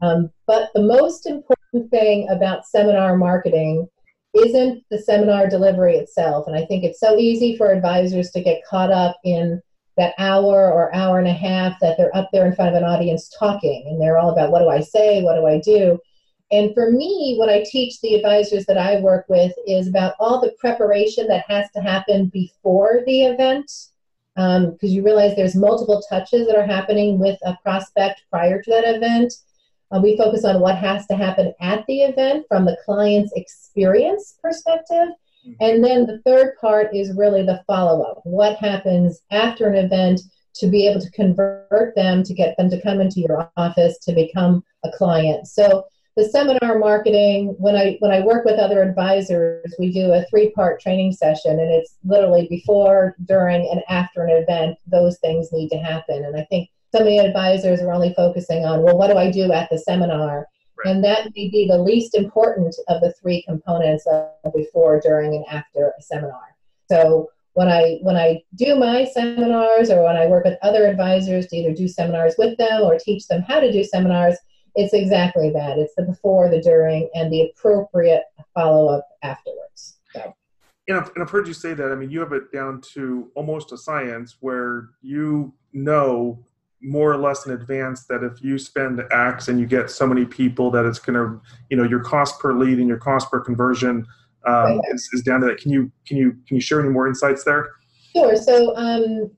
Um, 0.02 0.30
but 0.46 0.68
the 0.74 0.82
most 0.82 1.26
important 1.26 1.90
thing 1.90 2.28
about 2.28 2.66
seminar 2.66 3.16
marketing 3.16 3.88
isn't 4.34 4.84
the 4.90 4.98
seminar 4.98 5.48
delivery 5.48 5.96
itself. 5.96 6.46
And 6.46 6.54
I 6.54 6.66
think 6.66 6.84
it's 6.84 7.00
so 7.00 7.16
easy 7.16 7.56
for 7.56 7.72
advisors 7.72 8.30
to 8.32 8.42
get 8.42 8.64
caught 8.68 8.92
up 8.92 9.16
in 9.24 9.62
that 9.96 10.12
hour 10.18 10.70
or 10.70 10.94
hour 10.94 11.18
and 11.18 11.28
a 11.28 11.32
half 11.32 11.80
that 11.80 11.96
they're 11.96 12.14
up 12.14 12.28
there 12.30 12.46
in 12.46 12.54
front 12.54 12.74
of 12.74 12.82
an 12.82 12.88
audience 12.88 13.34
talking 13.38 13.84
and 13.86 14.00
they're 14.00 14.18
all 14.18 14.30
about 14.30 14.50
what 14.50 14.60
do 14.60 14.68
I 14.68 14.80
say, 14.80 15.22
what 15.22 15.36
do 15.36 15.46
I 15.46 15.58
do. 15.60 15.98
And 16.52 16.74
for 16.74 16.90
me, 16.90 17.36
what 17.38 17.48
I 17.48 17.64
teach 17.70 18.00
the 18.00 18.14
advisors 18.14 18.66
that 18.66 18.78
I 18.78 19.00
work 19.00 19.26
with 19.28 19.52
is 19.66 19.86
about 19.86 20.14
all 20.18 20.40
the 20.40 20.54
preparation 20.58 21.28
that 21.28 21.44
has 21.48 21.70
to 21.76 21.80
happen 21.80 22.26
before 22.26 23.02
the 23.06 23.24
event. 23.24 23.70
Because 24.34 24.66
um, 24.66 24.76
you 24.80 25.04
realize 25.04 25.36
there's 25.36 25.54
multiple 25.54 26.02
touches 26.08 26.46
that 26.46 26.56
are 26.56 26.66
happening 26.66 27.18
with 27.18 27.38
a 27.44 27.56
prospect 27.62 28.22
prior 28.30 28.62
to 28.62 28.70
that 28.70 28.96
event. 28.96 29.32
Uh, 29.92 30.00
we 30.00 30.16
focus 30.16 30.44
on 30.44 30.60
what 30.60 30.76
has 30.76 31.06
to 31.06 31.16
happen 31.16 31.52
at 31.60 31.84
the 31.86 32.02
event 32.02 32.46
from 32.48 32.64
the 32.64 32.76
client's 32.84 33.32
experience 33.34 34.38
perspective. 34.40 35.08
Mm-hmm. 35.46 35.52
And 35.60 35.84
then 35.84 36.06
the 36.06 36.20
third 36.24 36.54
part 36.60 36.94
is 36.94 37.16
really 37.16 37.42
the 37.42 37.62
follow 37.66 38.02
up. 38.02 38.20
What 38.24 38.56
happens 38.56 39.20
after 39.30 39.68
an 39.68 39.76
event 39.76 40.20
to 40.54 40.68
be 40.68 40.86
able 40.86 41.00
to 41.00 41.10
convert 41.10 41.94
them, 41.94 42.22
to 42.22 42.34
get 42.34 42.56
them 42.56 42.70
to 42.70 42.80
come 42.80 43.00
into 43.00 43.20
your 43.20 43.50
office 43.56 43.98
to 43.98 44.12
become 44.12 44.64
a 44.84 44.90
client. 44.92 45.46
So 45.46 45.86
the 46.16 46.28
seminar 46.28 46.78
marketing 46.78 47.54
when 47.58 47.76
i 47.76 47.96
when 48.00 48.10
i 48.10 48.20
work 48.20 48.44
with 48.44 48.58
other 48.58 48.82
advisors 48.82 49.74
we 49.78 49.92
do 49.92 50.12
a 50.12 50.24
three 50.28 50.50
part 50.50 50.80
training 50.80 51.12
session 51.12 51.52
and 51.52 51.72
it's 51.72 51.96
literally 52.04 52.46
before 52.48 53.14
during 53.24 53.68
and 53.70 53.82
after 53.88 54.24
an 54.24 54.30
event 54.30 54.76
those 54.86 55.18
things 55.18 55.52
need 55.52 55.68
to 55.68 55.78
happen. 55.78 56.24
And 56.24 56.36
i 56.36 56.44
think 56.50 56.68
some 56.92 57.02
of 57.02 57.08
the 57.08 57.18
advisors 57.18 57.80
are 57.80 57.92
only 57.92 58.12
focusing 58.14 58.64
on 58.64 58.82
well 58.82 58.98
what 58.98 59.08
do 59.08 59.16
i 59.16 59.30
do 59.30 59.52
at 59.52 59.68
the 59.70 59.78
seminar? 59.78 60.46
Right. 60.84 60.94
and 60.94 61.04
that 61.04 61.26
may 61.36 61.48
be 61.50 61.66
the 61.68 61.78
least 61.78 62.14
important 62.14 62.74
of 62.88 63.00
the 63.00 63.12
three 63.20 63.42
components 63.42 64.06
of 64.06 64.52
before 64.54 65.00
during 65.00 65.34
and 65.34 65.44
after 65.50 65.92
a 65.98 66.02
seminar. 66.02 66.56
So 66.90 67.30
when 67.54 67.68
I 67.68 67.98
when 68.02 68.16
I 68.16 68.42
do 68.54 68.76
my 68.76 69.04
seminars 69.04 69.90
or 69.90 70.04
when 70.04 70.16
I 70.16 70.26
work 70.26 70.44
with 70.44 70.58
other 70.62 70.86
advisors 70.86 71.46
to 71.48 71.56
either 71.56 71.74
do 71.74 71.88
seminars 71.88 72.34
with 72.38 72.56
them 72.58 72.82
or 72.82 72.98
teach 72.98 73.26
them 73.26 73.42
how 73.42 73.60
to 73.60 73.72
do 73.72 73.84
seminars, 73.84 74.36
it's 74.74 74.94
exactly 74.94 75.50
that. 75.50 75.78
It's 75.78 75.94
the 75.96 76.04
before, 76.04 76.48
the 76.50 76.60
during, 76.60 77.08
and 77.14 77.32
the 77.32 77.50
appropriate 77.50 78.24
follow 78.54 78.88
up 78.88 79.08
afterwards. 79.22 79.98
So. 80.12 80.34
And 80.88 80.98
I've, 80.98 81.10
and 81.14 81.22
I've 81.22 81.30
heard 81.30 81.46
you 81.46 81.54
say 81.54 81.74
that. 81.74 81.92
I 81.92 81.94
mean, 81.94 82.10
you 82.10 82.20
have 82.20 82.32
it 82.32 82.52
down 82.52 82.80
to 82.94 83.30
almost 83.34 83.72
a 83.72 83.78
science 83.78 84.36
where 84.40 84.90
you 85.02 85.52
know 85.72 86.44
more 86.82 87.12
or 87.12 87.18
less 87.18 87.46
in 87.46 87.52
advance 87.52 88.04
that 88.06 88.24
if 88.24 88.42
you 88.42 88.58
spend 88.58 89.02
X 89.10 89.48
and 89.48 89.60
you 89.60 89.66
get 89.66 89.90
so 89.90 90.06
many 90.06 90.24
people 90.24 90.70
that 90.70 90.86
it's 90.86 90.98
going 90.98 91.14
to, 91.14 91.40
you 91.68 91.76
know, 91.76 91.84
your 91.84 92.00
cost 92.00 92.40
per 92.40 92.54
lead 92.54 92.78
and 92.78 92.88
your 92.88 92.96
cost 92.96 93.30
per 93.30 93.40
conversion 93.40 94.06
um, 94.46 94.54
right. 94.54 94.80
is, 94.92 95.08
is 95.12 95.22
down 95.22 95.40
to 95.40 95.46
that. 95.46 95.58
Can 95.58 95.70
you 95.70 95.92
can 96.06 96.16
you 96.16 96.32
can 96.46 96.56
you 96.56 96.60
share 96.60 96.80
any 96.80 96.88
more 96.88 97.06
insights 97.06 97.44
there? 97.44 97.70
Sure. 98.14 98.34
So 98.34 98.74
um, 98.76 99.30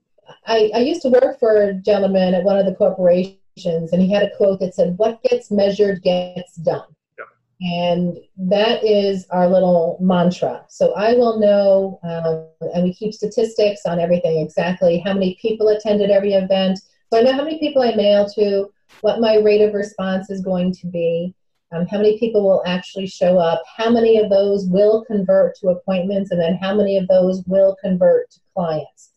I, 0.46 0.70
I 0.74 0.78
used 0.78 1.02
to 1.02 1.08
work 1.08 1.38
for 1.38 1.62
a 1.62 1.74
gentleman 1.74 2.34
at 2.34 2.44
one 2.44 2.58
of 2.58 2.66
the 2.66 2.74
corporations 2.74 3.38
and 3.64 4.02
he 4.02 4.10
had 4.10 4.22
a 4.22 4.36
quote 4.36 4.60
that 4.60 4.74
said, 4.74 4.96
What 4.98 5.22
gets 5.22 5.50
measured 5.50 6.02
gets 6.02 6.56
done. 6.56 6.86
And 7.60 8.18
that 8.36 8.82
is 8.82 9.26
our 9.30 9.48
little 9.48 9.96
mantra. 10.00 10.64
So 10.68 10.94
I 10.94 11.14
will 11.14 11.38
know, 11.38 12.00
um, 12.02 12.70
and 12.74 12.82
we 12.82 12.92
keep 12.92 13.14
statistics 13.14 13.82
on 13.86 14.00
everything 14.00 14.40
exactly 14.40 14.98
how 14.98 15.12
many 15.12 15.38
people 15.40 15.68
attended 15.68 16.10
every 16.10 16.32
event. 16.32 16.80
So 17.12 17.18
I 17.18 17.22
know 17.22 17.32
how 17.32 17.44
many 17.44 17.60
people 17.60 17.82
I 17.82 17.94
mail 17.94 18.28
to, 18.34 18.72
what 19.02 19.20
my 19.20 19.36
rate 19.36 19.60
of 19.60 19.74
response 19.74 20.28
is 20.28 20.42
going 20.42 20.72
to 20.72 20.88
be, 20.88 21.36
um, 21.70 21.86
how 21.86 21.98
many 21.98 22.18
people 22.18 22.42
will 22.42 22.64
actually 22.66 23.06
show 23.06 23.38
up, 23.38 23.62
how 23.76 23.90
many 23.90 24.18
of 24.18 24.28
those 24.28 24.66
will 24.66 25.04
convert 25.04 25.54
to 25.56 25.68
appointments, 25.68 26.32
and 26.32 26.40
then 26.40 26.56
how 26.56 26.74
many 26.74 26.98
of 26.98 27.06
those 27.06 27.44
will 27.46 27.76
convert 27.80 28.28
to 28.32 28.40
clients. 28.54 29.10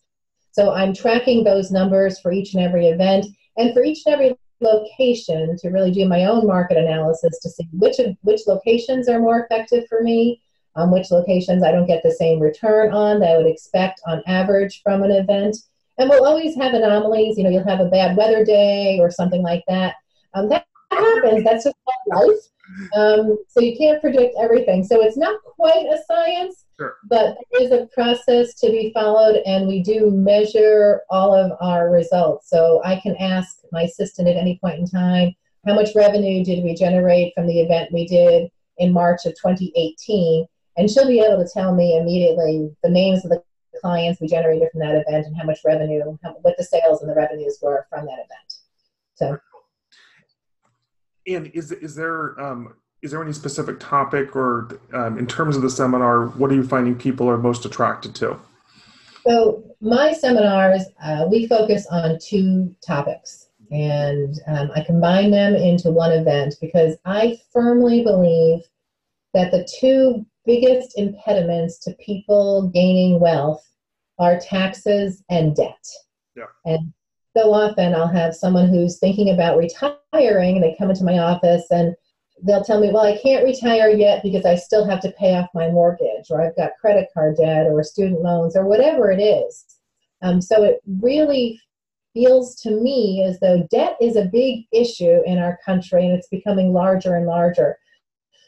So 0.51 0.71
I'm 0.71 0.93
tracking 0.93 1.43
those 1.43 1.71
numbers 1.71 2.19
for 2.19 2.31
each 2.31 2.53
and 2.53 2.63
every 2.63 2.87
event 2.87 3.25
and 3.57 3.73
for 3.73 3.83
each 3.83 4.03
and 4.05 4.13
every 4.13 4.37
location 4.61 5.57
to 5.57 5.69
really 5.69 5.91
do 5.91 6.07
my 6.07 6.25
own 6.25 6.47
market 6.47 6.77
analysis 6.77 7.39
to 7.39 7.49
see 7.49 7.67
which 7.73 7.99
of, 7.99 8.15
which 8.21 8.41
locations 8.47 9.09
are 9.09 9.19
more 9.19 9.45
effective 9.45 9.85
for 9.87 10.01
me, 10.01 10.41
um, 10.75 10.91
which 10.91 11.11
locations 11.11 11.63
I 11.63 11.71
don't 11.71 11.87
get 11.87 12.03
the 12.03 12.11
same 12.11 12.39
return 12.39 12.93
on 12.93 13.19
that 13.19 13.31
I 13.31 13.37
would 13.37 13.47
expect 13.47 14.01
on 14.07 14.23
average 14.27 14.81
from 14.83 15.03
an 15.03 15.11
event. 15.11 15.57
And 15.97 16.09
we'll 16.09 16.25
always 16.25 16.55
have 16.55 16.73
anomalies. 16.73 17.37
You 17.37 17.45
know, 17.45 17.49
you'll 17.49 17.67
have 17.67 17.79
a 17.79 17.89
bad 17.89 18.17
weather 18.17 18.43
day 18.43 18.99
or 18.99 19.09
something 19.09 19.41
like 19.41 19.63
that. 19.67 19.95
Um, 20.33 20.49
that 20.49 20.65
happens. 20.91 21.43
That's 21.43 21.63
just 21.63 21.75
life. 22.07 22.35
Um, 22.95 23.37
so 23.47 23.61
you 23.61 23.77
can't 23.77 24.01
predict 24.01 24.35
everything. 24.39 24.83
So 24.83 25.01
it's 25.01 25.17
not 25.17 25.39
quite 25.43 25.85
a 25.85 25.99
science, 26.07 26.64
Sure. 26.79 26.97
But 27.05 27.37
there 27.51 27.63
is 27.63 27.71
a 27.71 27.87
process 27.93 28.53
to 28.55 28.69
be 28.69 28.91
followed, 28.93 29.41
and 29.45 29.67
we 29.67 29.81
do 29.81 30.11
measure 30.11 31.01
all 31.09 31.33
of 31.33 31.53
our 31.61 31.89
results. 31.89 32.49
So 32.49 32.81
I 32.83 32.99
can 32.99 33.15
ask 33.17 33.59
my 33.71 33.83
assistant 33.83 34.27
at 34.27 34.35
any 34.35 34.59
point 34.59 34.79
in 34.79 34.87
time, 34.87 35.33
how 35.65 35.73
much 35.73 35.95
revenue 35.95 36.43
did 36.43 36.63
we 36.63 36.75
generate 36.75 37.33
from 37.33 37.47
the 37.47 37.61
event 37.61 37.93
we 37.93 38.05
did 38.07 38.51
in 38.77 38.91
March 38.91 39.25
of 39.25 39.33
2018? 39.33 40.45
And 40.77 40.89
she'll 40.89 41.07
be 41.07 41.21
able 41.21 41.43
to 41.43 41.49
tell 41.51 41.73
me 41.73 41.97
immediately 41.97 42.69
the 42.83 42.89
names 42.89 43.23
of 43.23 43.31
the 43.31 43.41
clients 43.79 44.19
we 44.19 44.27
generated 44.27 44.67
from 44.71 44.81
that 44.81 44.95
event 44.95 45.27
and 45.27 45.37
how 45.37 45.45
much 45.45 45.59
revenue, 45.65 46.17
how, 46.23 46.33
what 46.41 46.55
the 46.57 46.63
sales 46.63 47.01
and 47.01 47.09
the 47.09 47.15
revenues 47.15 47.57
were 47.61 47.87
from 47.89 48.05
that 48.05 48.13
event. 48.13 48.53
So. 49.15 49.37
And 51.27 51.47
is 51.47 51.71
is 51.71 51.95
there 51.95 52.39
um, 52.39 52.75
is 53.05 53.11
there 53.11 53.21
any 53.21 53.33
specific 53.33 53.79
topic 53.79 54.35
or 54.35 54.79
um, 54.91 55.19
in 55.19 55.27
terms 55.27 55.55
of 55.55 55.61
the 55.61 55.69
seminar 55.69 56.25
what 56.29 56.51
are 56.51 56.55
you 56.55 56.67
finding 56.67 56.95
people 56.95 57.29
are 57.29 57.37
most 57.37 57.63
attracted 57.63 58.15
to 58.15 58.35
so 59.27 59.63
my 59.79 60.11
seminars 60.11 60.81
uh, 61.03 61.25
we 61.29 61.47
focus 61.47 61.85
on 61.91 62.17
two 62.19 62.75
topics 62.85 63.49
and 63.69 64.39
um, 64.47 64.71
i 64.75 64.83
combine 64.83 65.29
them 65.29 65.53
into 65.53 65.91
one 65.91 66.11
event 66.11 66.55
because 66.59 66.95
i 67.05 67.37
firmly 67.53 68.03
believe 68.03 68.61
that 69.35 69.51
the 69.51 69.67
two 69.79 70.25
biggest 70.43 70.97
impediments 70.97 71.77
to 71.77 71.93
people 72.03 72.71
gaining 72.73 73.19
wealth 73.19 73.63
are 74.17 74.39
taxes 74.39 75.23
and 75.29 75.55
debt 75.55 75.85
yeah. 76.35 76.45
and 76.65 76.91
so 77.37 77.53
often 77.53 77.93
i'll 77.93 78.07
have 78.07 78.35
someone 78.35 78.67
who's 78.67 78.97
thinking 78.97 79.29
about 79.29 79.57
retiring 79.57 80.55
and 80.55 80.63
they 80.63 80.75
come 80.75 80.89
into 80.89 81.03
my 81.03 81.19
office 81.19 81.65
and 81.69 81.95
they'll 82.43 82.63
tell 82.63 82.79
me, 82.79 82.91
well, 82.91 83.03
I 83.03 83.17
can't 83.17 83.45
retire 83.45 83.89
yet 83.89 84.21
because 84.23 84.45
I 84.45 84.55
still 84.55 84.87
have 84.87 85.01
to 85.01 85.11
pay 85.11 85.35
off 85.35 85.49
my 85.53 85.69
mortgage, 85.69 86.27
or 86.29 86.41
I've 86.41 86.55
got 86.55 86.71
credit 86.79 87.09
card 87.13 87.37
debt, 87.37 87.67
or 87.67 87.83
student 87.83 88.21
loans, 88.21 88.55
or 88.55 88.65
whatever 88.65 89.11
it 89.11 89.21
is. 89.21 89.65
Um, 90.21 90.41
so 90.41 90.63
it 90.63 90.81
really 91.01 91.59
feels 92.13 92.55
to 92.61 92.71
me 92.71 93.23
as 93.27 93.39
though 93.39 93.67
debt 93.69 93.97
is 94.01 94.15
a 94.15 94.25
big 94.31 94.65
issue 94.71 95.21
in 95.25 95.37
our 95.37 95.59
country 95.65 96.05
and 96.05 96.15
it's 96.15 96.29
becoming 96.29 96.71
larger 96.71 97.15
and 97.15 97.27
larger. 97.27 97.77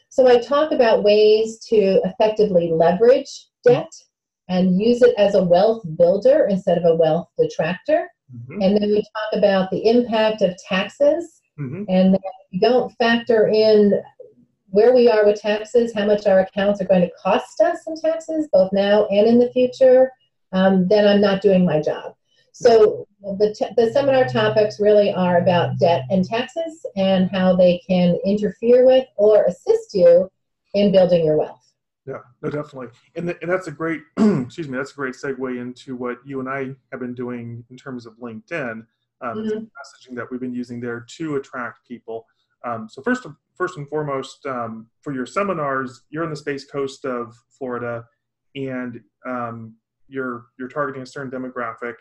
So 0.08 0.26
I 0.26 0.38
talk 0.38 0.72
about 0.72 1.04
ways 1.04 1.58
to 1.68 2.00
effectively 2.04 2.72
leverage 2.72 3.48
debt 3.64 3.92
and 4.48 4.80
use 4.80 5.02
it 5.02 5.14
as 5.18 5.34
a 5.34 5.44
wealth 5.44 5.82
builder 5.98 6.46
instead 6.48 6.78
of 6.78 6.84
a 6.86 6.96
wealth 6.96 7.28
detractor. 7.38 8.08
Mm-hmm. 8.34 8.62
And 8.62 8.76
then 8.76 8.90
we 8.90 9.02
talk 9.02 9.38
about 9.38 9.70
the 9.70 9.86
impact 9.86 10.40
of 10.40 10.56
taxes 10.66 11.37
mm-hmm. 11.58 11.84
and 11.88 12.18
we 12.52 12.58
don't 12.58 12.90
factor 12.96 13.48
in 13.48 14.00
where 14.70 14.94
we 14.94 15.08
are 15.08 15.24
with 15.24 15.40
taxes, 15.40 15.92
how 15.94 16.06
much 16.06 16.26
our 16.26 16.40
accounts 16.40 16.80
are 16.80 16.86
going 16.86 17.00
to 17.00 17.10
cost 17.20 17.60
us 17.60 17.78
in 17.86 17.96
taxes, 17.96 18.48
both 18.52 18.70
now 18.72 19.06
and 19.06 19.26
in 19.26 19.38
the 19.38 19.50
future, 19.50 20.10
um, 20.52 20.86
then 20.88 21.06
I'm 21.06 21.20
not 21.20 21.42
doing 21.42 21.64
my 21.64 21.80
job. 21.80 22.14
So 22.52 23.06
the, 23.22 23.54
t- 23.56 23.72
the 23.76 23.92
seminar 23.92 24.26
topics 24.26 24.80
really 24.80 25.12
are 25.12 25.38
about 25.38 25.78
debt 25.78 26.04
and 26.10 26.24
taxes 26.24 26.84
and 26.96 27.30
how 27.30 27.54
they 27.54 27.80
can 27.86 28.18
interfere 28.24 28.84
with 28.84 29.06
or 29.16 29.44
assist 29.44 29.94
you 29.94 30.28
in 30.74 30.90
building 30.90 31.24
your 31.24 31.38
wealth. 31.38 31.64
Yeah, 32.04 32.18
no, 32.42 32.50
definitely, 32.50 32.88
and, 33.16 33.36
and 33.42 33.50
that's 33.50 33.68
a 33.68 33.70
great, 33.70 34.00
excuse 34.16 34.66
me, 34.66 34.76
that's 34.76 34.92
a 34.92 34.94
great 34.94 35.14
segue 35.14 35.60
into 35.60 35.94
what 35.94 36.18
you 36.24 36.40
and 36.40 36.48
I 36.48 36.74
have 36.90 37.00
been 37.00 37.14
doing 37.14 37.64
in 37.70 37.76
terms 37.76 38.06
of 38.06 38.14
LinkedIn. 38.14 38.86
Um, 39.20 39.38
mm-hmm. 39.38 39.58
messaging 39.58 40.14
that 40.14 40.30
we've 40.30 40.40
been 40.40 40.54
using 40.54 40.80
there 40.80 41.04
to 41.16 41.36
attract 41.36 41.86
people. 41.86 42.24
Um, 42.64 42.88
so 42.88 43.02
first, 43.02 43.26
first 43.56 43.76
and 43.76 43.88
foremost, 43.88 44.46
um, 44.46 44.86
for 45.02 45.12
your 45.12 45.26
seminars, 45.26 46.02
you're 46.10 46.24
on 46.24 46.30
the 46.30 46.36
space 46.36 46.64
coast 46.64 47.04
of 47.04 47.34
Florida, 47.50 48.04
and 48.54 49.00
um, 49.26 49.74
you're 50.06 50.46
you're 50.58 50.68
targeting 50.68 51.02
a 51.02 51.06
certain 51.06 51.30
demographic. 51.30 51.94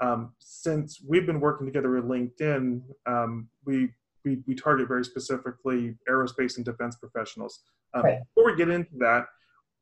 Um, 0.00 0.32
since 0.38 1.02
we've 1.06 1.26
been 1.26 1.40
working 1.40 1.66
together 1.66 1.90
with 1.90 2.04
LinkedIn, 2.04 2.82
um, 3.06 3.48
we 3.66 3.90
we, 4.24 4.42
we 4.46 4.54
target 4.54 4.88
very 4.88 5.04
specifically 5.04 5.96
aerospace 6.08 6.56
and 6.56 6.64
defense 6.64 6.96
professionals. 6.96 7.60
Um, 7.94 8.02
right. 8.02 8.18
Before 8.34 8.50
we 8.50 8.56
get 8.56 8.68
into 8.68 8.90
that, 8.98 9.26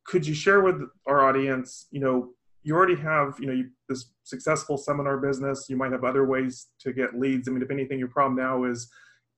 could 0.05 0.27
you 0.27 0.35
share 0.35 0.61
with 0.61 0.81
our 1.07 1.29
audience, 1.29 1.87
you 1.91 2.01
know, 2.01 2.31
you 2.69 2.77
already 2.77 2.97
have, 2.97 3.35
you 3.41 3.47
know, 3.47 3.55
you, 3.55 3.71
this 3.89 4.11
successful 4.25 4.77
seminar 4.77 5.17
business. 5.17 5.67
You 5.71 5.77
might 5.79 5.91
have 5.91 6.05
other 6.05 6.27
ways 6.27 6.67
to 6.81 6.93
get 6.93 7.19
leads. 7.19 7.49
I 7.49 7.53
mean, 7.53 7.63
if 7.63 7.71
anything, 7.71 7.99
your 7.99 8.09
problem 8.09 8.37
now 8.37 8.65
is 8.65 8.91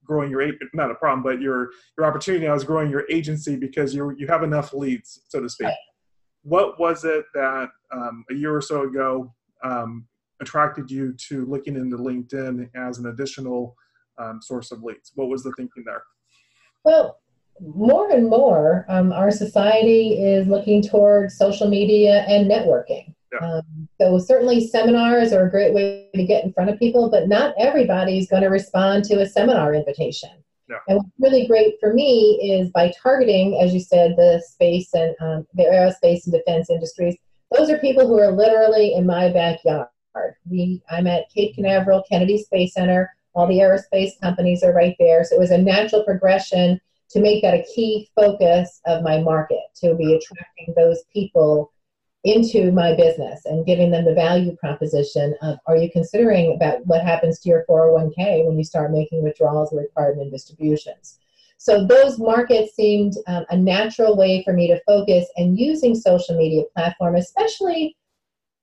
growing 0.05 0.33
your 0.33 0.45
not 0.75 0.91
a 0.91 0.97
problem, 0.97 1.23
but 1.23 1.41
your 1.41 1.71
your 1.97 2.07
opportunity 2.07 2.45
now 2.45 2.55
is 2.55 2.65
growing 2.65 2.91
your 2.91 3.05
agency 3.09 3.55
because 3.55 3.95
you 3.95 4.13
you 4.19 4.27
have 4.27 4.43
enough 4.43 4.75
leads, 4.75 5.21
so 5.29 5.41
to 5.41 5.49
speak. 5.49 5.67
Right. 5.67 5.77
What 6.43 6.81
was 6.81 7.05
it 7.05 7.25
that 7.35 7.69
um, 7.93 8.25
a 8.33 8.35
year 8.35 8.53
or 8.53 8.61
so 8.61 8.83
ago 8.83 9.33
um, 9.63 10.09
attracted 10.43 10.91
you 10.91 11.15
to 11.29 11.47
looking 11.47 11.77
into 11.77 11.99
LinkedIn 11.99 12.69
as 12.75 12.99
an 12.99 13.07
additional 13.07 13.77
um, 14.19 14.41
source 14.43 14.73
of 14.73 14.83
leads? 14.83 15.13
What 15.15 15.29
was 15.29 15.45
the 15.45 15.53
thinking 15.57 15.85
there? 15.87 16.03
Well, 16.83 17.21
more 17.61 18.11
and 18.11 18.29
more, 18.29 18.87
um, 18.89 19.13
our 19.13 19.31
society 19.31 20.15
is 20.15 20.49
looking 20.49 20.83
towards 20.83 21.37
social 21.37 21.69
media 21.69 22.25
and 22.27 22.51
networking. 22.51 23.15
Yeah. 23.33 23.47
Um, 23.47 23.89
so 24.01 24.19
certainly 24.19 24.67
seminars 24.67 25.33
are 25.33 25.47
a 25.47 25.51
great 25.51 25.73
way 25.73 26.09
to 26.15 26.25
get 26.25 26.45
in 26.45 26.53
front 26.53 26.71
of 26.71 26.79
people, 26.79 27.11
but 27.11 27.29
not 27.29 27.55
everybody's 27.59 28.29
going 28.29 28.43
to 28.43 28.49
respond 28.49 29.05
to 29.05 29.21
a 29.21 29.27
seminar 29.27 29.75
invitation. 29.75 30.31
Yeah. 30.69 30.77
And 30.89 30.99
what's 30.99 31.11
really 31.19 31.47
great 31.47 31.75
for 31.81 31.93
me 31.93 32.39
is 32.43 32.71
by 32.71 32.93
targeting, 33.03 33.61
as 33.61 33.75
you 33.75 33.81
said, 33.81 34.15
the 34.17 34.43
space 34.47 34.93
and 34.95 35.15
um, 35.21 35.47
the 35.55 35.65
aerospace 35.65 36.25
and 36.25 36.33
defense 36.33 36.71
industries. 36.71 37.17
Those 37.57 37.71
are 37.71 37.79
people 37.79 38.07
who 38.07 38.19
are 38.19 38.31
literally 38.31 38.95
in 38.95 39.07
my 39.07 39.33
backyard. 39.33 39.89
We, 40.49 40.83
I'm 40.91 41.07
at 41.07 41.31
Cape 41.35 41.55
Canaveral 41.57 42.05
Kennedy 42.09 42.39
Space 42.39 42.75
Center. 42.75 43.11
All 43.35 43.47
the 43.47 43.59
aerospace 43.59 44.13
companies 44.21 44.63
are 44.63 44.73
right 44.73 44.97
there. 44.99 45.25
So 45.25 45.37
it 45.37 45.41
was 45.41 45.51
a 45.51 45.59
natural 45.59 46.05
progression 46.05 46.81
to 47.11 47.21
make 47.21 47.43
that 47.43 47.55
a 47.55 47.65
key 47.75 48.09
focus 48.15 48.81
of 48.87 49.03
my 49.03 49.21
market, 49.21 49.63
to 49.83 49.95
be 49.97 50.15
attracting 50.15 50.75
those 50.77 51.03
people 51.13 51.73
into 52.25 52.71
my 52.73 52.95
business 52.95 53.43
and 53.47 53.65
giving 53.65 53.91
them 53.91 54.05
the 54.05 54.15
value 54.15 54.55
proposition 54.57 55.35
of 55.41 55.59
are 55.67 55.77
you 55.77 55.91
considering 55.91 56.55
about 56.55 56.85
what 56.87 57.03
happens 57.03 57.39
to 57.41 57.49
your 57.49 57.65
401k 57.69 58.47
when 58.47 58.59
you 58.59 58.65
start 58.65 58.93
making 58.93 59.23
withdrawals 59.23 59.73
or 59.73 59.81
retirement 59.81 60.31
distributions? 60.31 61.19
So 61.57 61.87
those 61.87 62.19
markets 62.19 62.75
seemed 62.75 63.15
um, 63.27 63.45
a 63.51 63.57
natural 63.57 64.17
way 64.17 64.43
for 64.45 64.53
me 64.53 64.69
to 64.69 64.81
focus 64.87 65.27
and 65.37 65.59
using 65.59 65.95
social 65.95 66.37
media 66.37 66.63
platform 66.75 67.17
especially 67.17 67.97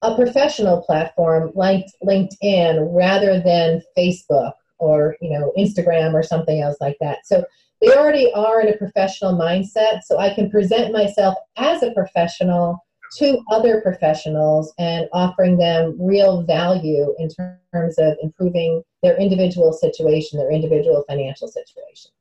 a 0.03 0.15
professional 0.15 0.81
platform 0.81 1.51
like 1.55 1.85
linkedin 2.03 2.87
rather 2.91 3.39
than 3.39 3.81
facebook 3.97 4.53
or 4.77 5.15
you 5.21 5.31
know 5.31 5.51
instagram 5.57 6.13
or 6.13 6.21
something 6.21 6.61
else 6.61 6.77
like 6.79 6.97
that. 7.01 7.25
So 7.25 7.43
they 7.81 7.95
already 7.95 8.31
are 8.33 8.61
in 8.61 8.73
a 8.73 8.77
professional 8.77 9.33
mindset 9.33 10.01
so 10.03 10.17
i 10.17 10.33
can 10.33 10.49
present 10.49 10.91
myself 10.91 11.35
as 11.57 11.83
a 11.83 11.91
professional 11.91 12.83
to 13.15 13.39
other 13.51 13.81
professionals 13.81 14.73
and 14.77 15.07
offering 15.13 15.57
them 15.57 15.95
real 15.99 16.43
value 16.43 17.13
in 17.19 17.29
terms 17.29 17.97
of 17.97 18.17
improving 18.21 18.83
their 19.03 19.17
individual 19.17 19.73
situation, 19.73 20.39
their 20.39 20.51
individual 20.51 21.03
financial 21.07 21.47
situation. 21.47 22.11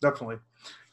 Definitely. 0.00 0.36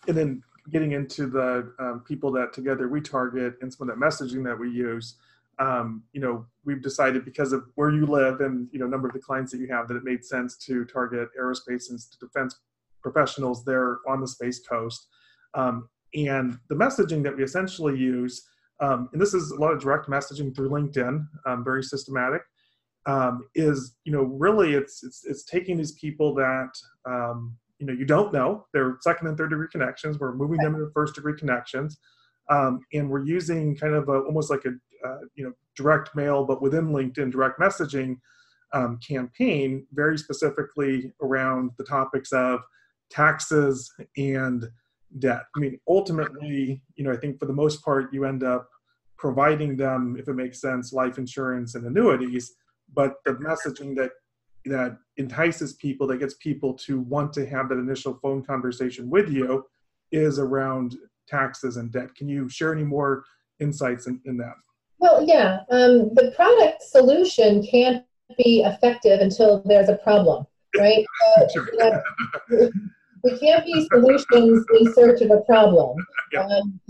And 0.07 0.17
then 0.17 0.43
getting 0.71 0.93
into 0.93 1.27
the 1.27 1.73
um, 1.79 2.03
people 2.07 2.31
that 2.31 2.53
together 2.53 2.87
we 2.87 3.01
target 3.01 3.55
and 3.61 3.71
some 3.71 3.87
of 3.87 3.95
that 3.95 4.03
messaging 4.03 4.43
that 4.45 4.57
we 4.57 4.69
use, 4.69 5.15
um, 5.59 6.03
you 6.11 6.19
know, 6.19 6.45
we've 6.65 6.81
decided 6.81 7.23
because 7.23 7.53
of 7.53 7.65
where 7.75 7.91
you 7.91 8.05
live 8.05 8.41
and, 8.41 8.67
you 8.71 8.79
know, 8.79 8.87
number 8.87 9.07
of 9.07 9.13
the 9.13 9.19
clients 9.19 9.51
that 9.51 9.59
you 9.59 9.67
have 9.67 9.87
that 9.87 9.95
it 9.95 10.03
made 10.03 10.25
sense 10.25 10.57
to 10.57 10.85
target 10.85 11.29
aerospace 11.39 11.89
and 11.89 11.99
defense 12.19 12.59
professionals 13.01 13.63
there 13.63 13.99
on 14.07 14.19
the 14.19 14.27
Space 14.27 14.59
Coast. 14.59 15.07
Um, 15.53 15.87
and 16.13 16.57
the 16.69 16.75
messaging 16.75 17.23
that 17.23 17.35
we 17.35 17.43
essentially 17.43 17.97
use 17.97 18.47
um, 18.79 19.09
and 19.13 19.21
this 19.21 19.33
is 19.33 19.51
a 19.51 19.55
lot 19.59 19.73
of 19.73 19.79
direct 19.79 20.07
messaging 20.07 20.55
through 20.55 20.69
LinkedIn, 20.69 21.25
um, 21.45 21.63
very 21.63 21.83
systematic. 21.83 22.41
Um, 23.07 23.47
is 23.53 23.95
you 24.03 24.11
know 24.11 24.23
really 24.23 24.73
it's 24.73 25.03
it's 25.03 25.25
it's 25.25 25.43
taking 25.43 25.77
these 25.77 25.91
people 25.91 26.33
that 26.35 26.69
um, 27.05 27.55
you 27.77 27.85
know 27.85 27.93
you 27.93 28.03
don't 28.03 28.33
know 28.33 28.65
they're 28.73 28.97
second 29.01 29.27
and 29.27 29.37
third 29.37 29.51
degree 29.51 29.67
connections. 29.71 30.19
We're 30.19 30.33
moving 30.33 30.57
them 30.57 30.73
into 30.73 30.89
first 30.91 31.13
degree 31.13 31.37
connections, 31.37 31.99
um, 32.49 32.79
and 32.93 33.09
we're 33.09 33.23
using 33.23 33.77
kind 33.77 33.93
of 33.93 34.09
a, 34.09 34.21
almost 34.21 34.49
like 34.49 34.65
a 34.65 35.07
uh, 35.07 35.19
you 35.35 35.45
know 35.45 35.53
direct 35.75 36.15
mail, 36.15 36.45
but 36.45 36.61
within 36.63 36.87
LinkedIn 36.87 37.31
direct 37.31 37.59
messaging 37.59 38.17
campaign, 39.07 39.85
very 39.93 40.17
specifically 40.17 41.13
around 41.21 41.71
the 41.77 41.83
topics 41.85 42.33
of 42.33 42.59
taxes 43.09 43.89
and 44.17 44.65
debt. 45.19 45.43
I 45.55 45.59
mean, 45.59 45.79
ultimately, 45.87 46.81
you 46.95 47.03
know, 47.03 47.11
I 47.11 47.17
think 47.17 47.39
for 47.39 47.45
the 47.45 47.53
most 47.53 47.83
part, 47.83 48.13
you 48.13 48.25
end 48.25 48.43
up 48.43 48.69
providing 49.17 49.77
them, 49.77 50.15
if 50.19 50.27
it 50.27 50.33
makes 50.33 50.59
sense, 50.59 50.93
life 50.93 51.17
insurance 51.17 51.75
and 51.75 51.85
annuities. 51.85 52.53
But 52.93 53.15
the 53.25 53.33
messaging 53.33 53.95
that 53.95 54.11
that 54.65 54.97
entices 55.17 55.73
people, 55.73 56.07
that 56.07 56.17
gets 56.17 56.33
people 56.35 56.73
to 56.73 56.99
want 56.99 57.31
to 57.33 57.45
have 57.45 57.69
that 57.69 57.77
initial 57.77 58.17
phone 58.21 58.43
conversation 58.43 59.09
with 59.09 59.29
you, 59.29 59.63
is 60.11 60.39
around 60.39 60.95
taxes 61.27 61.77
and 61.77 61.91
debt. 61.91 62.15
Can 62.15 62.27
you 62.27 62.49
share 62.49 62.73
any 62.73 62.83
more 62.83 63.23
insights 63.59 64.07
in, 64.07 64.19
in 64.25 64.37
that? 64.37 64.55
Well, 64.97 65.23
yeah. 65.23 65.59
Um, 65.69 66.13
the 66.15 66.33
product 66.35 66.81
solution 66.81 67.65
can't 67.65 68.03
be 68.37 68.63
effective 68.63 69.19
until 69.19 69.61
there's 69.65 69.89
a 69.89 69.97
problem, 69.97 70.45
right? 70.77 71.05
Sure 71.53 72.71
we 73.25 73.37
can't 73.39 73.65
be 73.65 73.87
solutions 73.91 74.65
in 74.79 74.93
search 74.93 75.21
of 75.21 75.31
a 75.31 75.41
problem. 75.41 75.97
Um, 76.39 76.79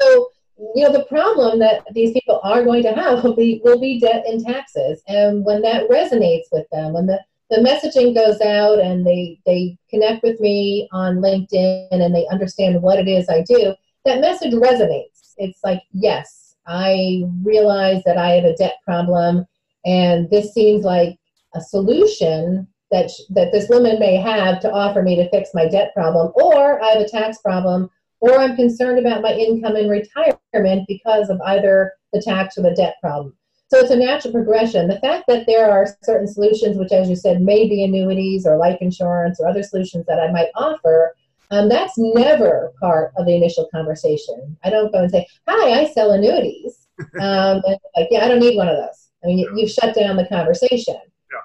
so, 0.00 0.28
you 0.74 0.84
know, 0.84 0.92
the 0.92 1.06
problem 1.08 1.60
that 1.60 1.84
these 1.92 2.12
people 2.12 2.40
are 2.42 2.64
going 2.64 2.82
to 2.82 2.92
have 2.92 3.22
will 3.22 3.36
be 3.36 3.60
will 3.64 3.78
be 3.78 4.00
debt 4.00 4.24
and 4.26 4.44
taxes. 4.44 5.00
And 5.06 5.44
when 5.44 5.62
that 5.62 5.88
resonates 5.88 6.46
with 6.50 6.66
them, 6.72 6.92
when 6.92 7.06
the 7.06 7.20
the 7.50 7.58
messaging 7.58 8.14
goes 8.14 8.40
out 8.40 8.80
and 8.80 9.06
they 9.06 9.38
they 9.46 9.78
connect 9.88 10.24
with 10.24 10.40
me 10.40 10.88
on 10.92 11.18
LinkedIn 11.18 11.88
and 11.92 12.14
they 12.14 12.26
understand 12.26 12.82
what 12.82 12.98
it 12.98 13.06
is 13.08 13.28
I 13.28 13.42
do, 13.42 13.74
that 14.04 14.20
message 14.20 14.52
resonates. 14.52 15.34
It's 15.38 15.60
like, 15.62 15.82
yes, 15.92 16.56
I 16.66 17.22
realize 17.44 18.02
that 18.04 18.16
I 18.16 18.30
have 18.30 18.44
a 18.44 18.56
debt 18.56 18.78
problem 18.84 19.46
and 19.84 20.28
this 20.30 20.52
seems 20.52 20.84
like 20.84 21.16
a 21.54 21.60
solution 21.60 22.66
that 22.90 23.10
that 23.30 23.52
this 23.52 23.68
woman 23.68 23.98
may 23.98 24.16
have 24.16 24.60
to 24.60 24.70
offer 24.70 25.02
me 25.02 25.16
to 25.16 25.28
fix 25.30 25.50
my 25.54 25.66
debt 25.68 25.92
problem 25.94 26.32
or 26.34 26.82
i 26.82 26.88
have 26.90 27.02
a 27.02 27.08
tax 27.08 27.38
problem 27.38 27.90
or 28.20 28.38
i'm 28.38 28.56
concerned 28.56 28.98
about 28.98 29.22
my 29.22 29.32
income 29.32 29.76
in 29.76 29.88
retirement 29.88 30.86
because 30.86 31.28
of 31.28 31.40
either 31.42 31.92
the 32.16 32.22
tax 32.22 32.56
or 32.56 32.62
the 32.62 32.74
debt 32.74 32.96
problem. 33.00 33.34
So 33.68 33.78
it's 33.78 33.90
a 33.90 33.96
natural 33.96 34.32
progression. 34.32 34.88
The 34.88 35.00
fact 35.00 35.24
that 35.26 35.46
there 35.46 35.70
are 35.70 35.96
certain 36.02 36.28
solutions 36.28 36.76
which 36.78 36.92
as 36.92 37.08
you 37.08 37.16
said 37.16 37.42
may 37.42 37.68
be 37.68 37.82
annuities 37.82 38.46
or 38.46 38.56
life 38.56 38.78
insurance 38.80 39.40
or 39.40 39.48
other 39.48 39.62
solutions 39.62 40.06
that 40.06 40.20
i 40.20 40.30
might 40.30 40.48
offer 40.54 41.14
um, 41.52 41.68
that's 41.68 41.94
never 41.96 42.72
part 42.80 43.12
of 43.16 43.24
the 43.24 43.36
initial 43.36 43.68
conversation. 43.72 44.56
I 44.64 44.70
don't 44.70 44.90
go 44.92 44.98
and 44.98 45.10
say 45.10 45.26
hi 45.46 45.80
i 45.80 45.92
sell 45.92 46.12
annuities. 46.12 46.82
Um, 47.20 47.60
like 47.66 48.08
yeah 48.10 48.24
i 48.24 48.28
don't 48.28 48.40
need 48.40 48.56
one 48.56 48.68
of 48.68 48.76
those. 48.76 49.08
I 49.22 49.26
mean 49.26 49.38
you, 49.38 49.52
you've 49.54 49.70
shut 49.70 49.94
down 49.94 50.16
the 50.16 50.26
conversation 50.26 50.96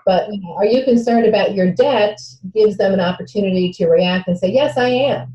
but 0.05 0.31
you 0.33 0.41
know, 0.41 0.53
are 0.53 0.65
you 0.65 0.83
concerned 0.83 1.25
about 1.25 1.53
your 1.53 1.71
debt? 1.71 2.19
Gives 2.53 2.77
them 2.77 2.93
an 2.93 2.99
opportunity 2.99 3.71
to 3.73 3.87
react 3.87 4.27
and 4.27 4.37
say, 4.37 4.51
yes, 4.51 4.77
I 4.77 4.89
am. 4.89 5.33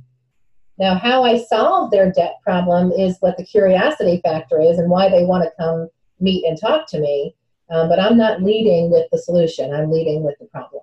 Now, 0.79 0.96
how 0.96 1.24
I 1.24 1.38
solve 1.38 1.90
their 1.90 2.12
debt 2.12 2.37
problem 2.42 2.92
is 2.92 3.16
what 3.20 3.37
the 3.37 3.44
curiosity 3.44 4.20
factor 4.22 4.61
is 4.61 4.79
and 4.79 4.90
why 4.90 5.09
they 5.09 5.24
want 5.24 5.44
to 5.44 5.50
come 5.59 5.88
meet 6.20 6.44
and 6.44 6.59
talk 6.61 6.88
to 6.90 7.00
me. 7.00 7.35
Um, 7.70 7.88
but 7.88 7.98
I'm 7.98 8.16
not 8.16 8.42
leading 8.42 8.90
with 8.90 9.07
the 9.11 9.18
solution. 9.18 9.72
I'm 9.72 9.90
leading 9.90 10.22
with 10.22 10.37
the 10.38 10.46
problem. 10.46 10.83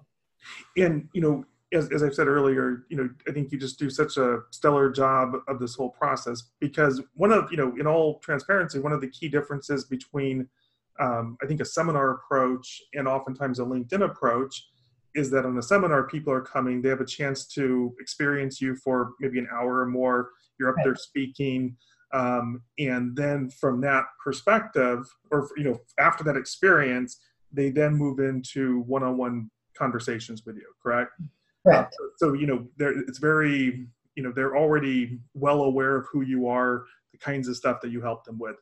And 0.76 1.08
you 1.13 1.22
know, 1.22 1.46
as, 1.72 1.89
as 1.91 2.04
I've 2.04 2.13
said 2.13 2.28
earlier, 2.28 2.86
you 2.89 2.98
know, 2.98 3.10
I 3.28 3.32
think 3.32 3.52
you 3.52 3.58
just 3.58 3.80
do 3.80 3.89
such 3.89 4.17
a 4.17 4.39
stellar 4.52 4.91
job 4.91 5.36
of 5.48 5.60
this 5.60 5.76
whole 5.76 5.89
process 5.89 6.43
because 6.60 7.02
one 7.13 7.32
of 7.32 7.50
you 7.52 7.58
know, 7.58 7.74
in 7.80 7.88
all 7.88 8.19
transparency, 8.19 8.80
one 8.80 8.91
of 8.91 9.02
the 9.02 9.10
key 9.10 9.28
differences 9.28 9.86
between 9.86 10.48
um, 11.00 11.38
I 11.42 11.48
think 11.48 11.62
a 11.62 11.66
seminar 11.66 12.12
approach 12.12 12.82
and 12.94 13.08
oftentimes 13.08 13.60
a 13.60 13.64
LinkedIn 13.64 14.04
approach 14.04 14.68
is 15.16 15.30
that 15.32 15.46
on 15.46 15.58
a 15.58 15.62
seminar, 15.62 16.08
people 16.08 16.34
are 16.34 16.42
coming, 16.42 16.82
they 16.82 16.90
have 16.90 17.02
a 17.02 17.06
chance 17.06 17.46
to 17.48 17.94
experience 18.00 18.60
you 18.60 18.76
for 18.76 19.14
maybe 19.20 19.40
an 19.40 19.48
hour 19.52 19.80
or 19.80 19.86
more. 19.86 20.30
You're 20.60 20.70
up 20.70 20.78
right. 20.78 20.86
there 20.86 20.96
speaking. 20.96 21.78
Um, 22.14 22.62
and 22.80 23.16
then 23.16 23.50
from 23.50 23.82
that 23.82 24.06
perspective, 24.24 25.04
or 25.32 25.50
you 25.58 25.64
know, 25.64 25.80
after 26.00 26.24
that 26.26 26.38
experience, 26.38 27.20
they 27.52 27.70
then 27.70 27.96
move 27.96 28.20
into 28.20 28.82
one-on-one 28.82 29.50
conversations 29.78 30.44
with 30.46 30.56
you. 30.56 30.68
Correct. 30.82 31.12
Right. 31.66 31.86
Uh, 31.86 31.90
so 32.18 32.34
you 32.34 32.46
know, 32.46 32.68
it's 32.80 33.20
very 33.20 33.88
you 34.16 34.24
know 34.24 34.32
they're 34.36 34.56
already 34.56 35.20
well 35.34 35.64
aware 35.64 35.96
of 35.96 36.06
who 36.12 36.22
you 36.22 36.48
are, 36.48 36.86
the 37.12 37.18
kinds 37.18 37.48
of 37.48 37.56
stuff 37.56 37.82
that 37.82 37.92
you 37.92 38.02
help 38.02 38.26
them 38.26 38.38
with. 38.38 38.58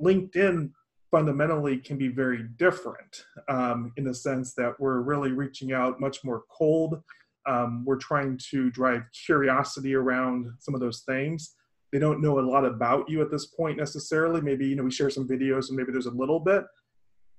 LinkedIn 0.00 0.70
fundamentally 1.12 1.76
can 1.76 1.96
be 1.96 2.08
very 2.08 2.42
different 2.56 3.24
um, 3.48 3.92
in 3.98 4.04
the 4.04 4.14
sense 4.14 4.54
that 4.54 4.72
we're 4.80 5.02
really 5.02 5.30
reaching 5.30 5.72
out 5.72 6.00
much 6.00 6.24
more 6.24 6.42
cold 6.58 7.00
Um, 7.46 7.84
we're 7.84 7.98
trying 7.98 8.38
to 8.50 8.70
drive 8.70 9.02
curiosity 9.26 9.94
around 9.94 10.46
some 10.60 10.74
of 10.74 10.80
those 10.80 11.02
things. 11.12 11.56
They 11.90 11.98
don't 11.98 12.22
know 12.22 12.38
a 12.38 12.48
lot 12.54 12.64
about 12.64 13.10
you 13.10 13.20
at 13.20 13.30
this 13.30 13.46
point 13.46 13.76
necessarily. 13.78 14.40
Maybe 14.40 14.66
you 14.66 14.76
know 14.76 14.84
we 14.84 14.90
share 14.90 15.10
some 15.10 15.28
videos 15.28 15.68
and 15.68 15.76
maybe 15.76 15.92
there's 15.92 16.06
a 16.06 16.20
little 16.22 16.40
bit. 16.40 16.64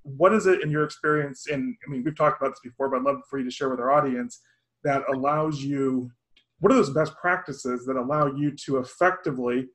What 0.03 0.33
is 0.33 0.45
it 0.45 0.61
in 0.61 0.69
your 0.69 0.83
experience? 0.83 1.47
And 1.47 1.75
I 1.85 1.89
mean, 1.89 2.03
we've 2.03 2.17
talked 2.17 2.41
about 2.41 2.51
this 2.51 2.59
before, 2.63 2.89
but 2.89 2.97
I'd 2.97 3.03
love 3.03 3.21
for 3.29 3.39
you 3.39 3.45
to 3.45 3.51
share 3.51 3.69
with 3.69 3.79
our 3.79 3.91
audience 3.91 4.41
that 4.83 5.03
allows 5.13 5.63
you. 5.63 6.11
What 6.59 6.71
are 6.71 6.75
those 6.75 6.91
best 7.01 7.15
practices 7.15 7.85
that 7.87 7.95
allow 7.95 8.25
you 8.27 8.51
to 8.65 8.77
effectively 8.77 9.67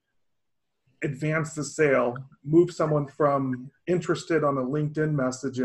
advance 1.03 1.55
the 1.55 1.65
sale, 1.65 2.17
move 2.45 2.71
someone 2.73 3.07
from 3.07 3.71
interested 3.87 4.45
on 4.45 4.59
a 4.59 4.63
LinkedIn 4.63 5.13
message 5.13 5.61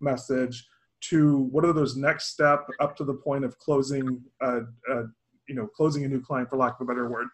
message 0.00 0.66
to 1.00 1.48
what 1.50 1.64
are 1.64 1.72
those 1.72 1.96
next 1.96 2.28
step 2.28 2.66
up 2.80 2.96
to 2.96 3.04
the 3.04 3.14
point 3.14 3.44
of 3.44 3.58
closing, 3.58 4.20
uh, 4.40 4.60
uh, 4.90 5.02
you 5.48 5.54
know, 5.54 5.66
closing 5.66 6.04
a 6.04 6.08
new 6.08 6.20
client 6.20 6.48
for 6.50 6.56
lack 6.56 6.74
of 6.80 6.82
a 6.82 6.84
better 6.86 7.08
word. 7.08 7.28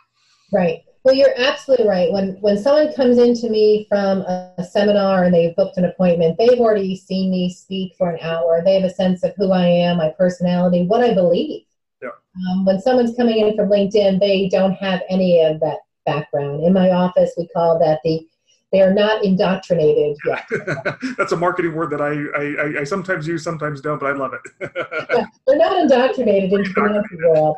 Right. 0.52 0.82
Well, 1.04 1.14
you're 1.14 1.34
absolutely 1.36 1.88
right. 1.88 2.12
When 2.12 2.36
when 2.40 2.58
someone 2.58 2.92
comes 2.94 3.18
into 3.18 3.50
me 3.50 3.86
from 3.88 4.20
a, 4.22 4.54
a, 4.58 4.64
seminar 4.64 5.24
and 5.24 5.34
they've 5.34 5.56
booked 5.56 5.76
an 5.76 5.84
appointment, 5.84 6.38
they've 6.38 6.60
already 6.60 6.96
seen 6.96 7.30
me 7.30 7.52
speak 7.52 7.94
for 7.98 8.10
an 8.10 8.20
hour. 8.20 8.62
They 8.64 8.74
have 8.74 8.90
a 8.90 8.94
sense 8.94 9.22
of 9.22 9.34
who 9.36 9.52
I 9.52 9.66
am, 9.66 9.98
my 9.98 10.14
personality, 10.16 10.86
what 10.86 11.02
I 11.02 11.12
believe. 11.12 11.64
Yeah. 12.02 12.10
Um, 12.50 12.64
when 12.64 12.80
someone's 12.80 13.16
coming 13.16 13.38
in 13.38 13.56
from 13.56 13.68
LinkedIn, 13.68 14.20
they 14.20 14.48
don't 14.48 14.74
have 14.74 15.02
any 15.10 15.42
of 15.42 15.60
that 15.60 15.78
background. 16.04 16.64
In 16.64 16.72
my 16.72 16.90
office, 16.90 17.32
we 17.36 17.48
call 17.48 17.78
that 17.80 18.00
the 18.04 18.26
they 18.74 18.80
are 18.82 18.92
not 18.92 19.24
indoctrinated 19.24 20.16
yet. 20.26 20.48
That's 21.16 21.30
a 21.30 21.36
marketing 21.36 21.76
word 21.76 21.90
that 21.90 22.00
I, 22.00 22.24
I, 22.36 22.80
I, 22.80 22.84
sometimes 22.84 23.24
use, 23.24 23.44
sometimes 23.44 23.80
don't, 23.80 24.00
but 24.00 24.06
I 24.06 24.16
love 24.16 24.32
it. 24.34 24.40
yeah, 25.16 25.26
they're 25.46 25.56
not 25.56 25.78
indoctrinated 25.78 26.52
into 26.52 26.70
the 26.70 26.74
financial 26.74 27.18
world. 27.18 27.56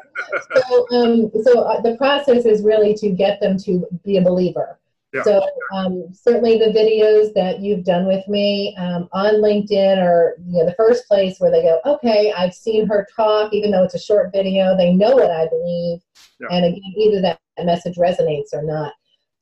So, 0.69 0.87
um, 0.95 1.31
so 1.43 1.61
uh, 1.63 1.81
the 1.81 1.97
process 1.97 2.45
is 2.45 2.63
really 2.63 2.93
to 2.97 3.09
get 3.09 3.41
them 3.41 3.57
to 3.61 3.87
be 4.05 4.19
a 4.19 4.21
believer. 4.21 4.79
Yeah. 5.15 5.23
So 5.23 5.49
um, 5.75 6.09
certainly 6.13 6.59
the 6.59 6.67
videos 6.67 7.33
that 7.33 7.61
you've 7.61 7.85
done 7.85 8.07
with 8.07 8.29
me 8.29 8.77
um, 8.77 9.09
on 9.13 9.37
LinkedIn 9.37 9.97
are 9.97 10.35
you 10.45 10.59
know 10.59 10.67
the 10.67 10.75
first 10.75 11.09
place 11.09 11.37
where 11.39 11.51
they 11.51 11.63
go, 11.63 11.81
okay, 11.87 12.35
I've 12.37 12.53
seen 12.53 12.87
her 12.89 13.07
talk, 13.17 13.55
even 13.55 13.71
though 13.71 13.85
it's 13.85 13.95
a 13.95 13.99
short 13.99 14.33
video. 14.35 14.77
They 14.77 14.93
know 14.93 15.13
what 15.13 15.31
I 15.31 15.49
believe, 15.49 16.01
yeah. 16.41 16.49
and 16.51 16.67
again, 16.67 16.93
either 16.99 17.23
that 17.23 17.41
message 17.65 17.97
resonates 17.97 18.53
or 18.53 18.63
not 18.63 18.93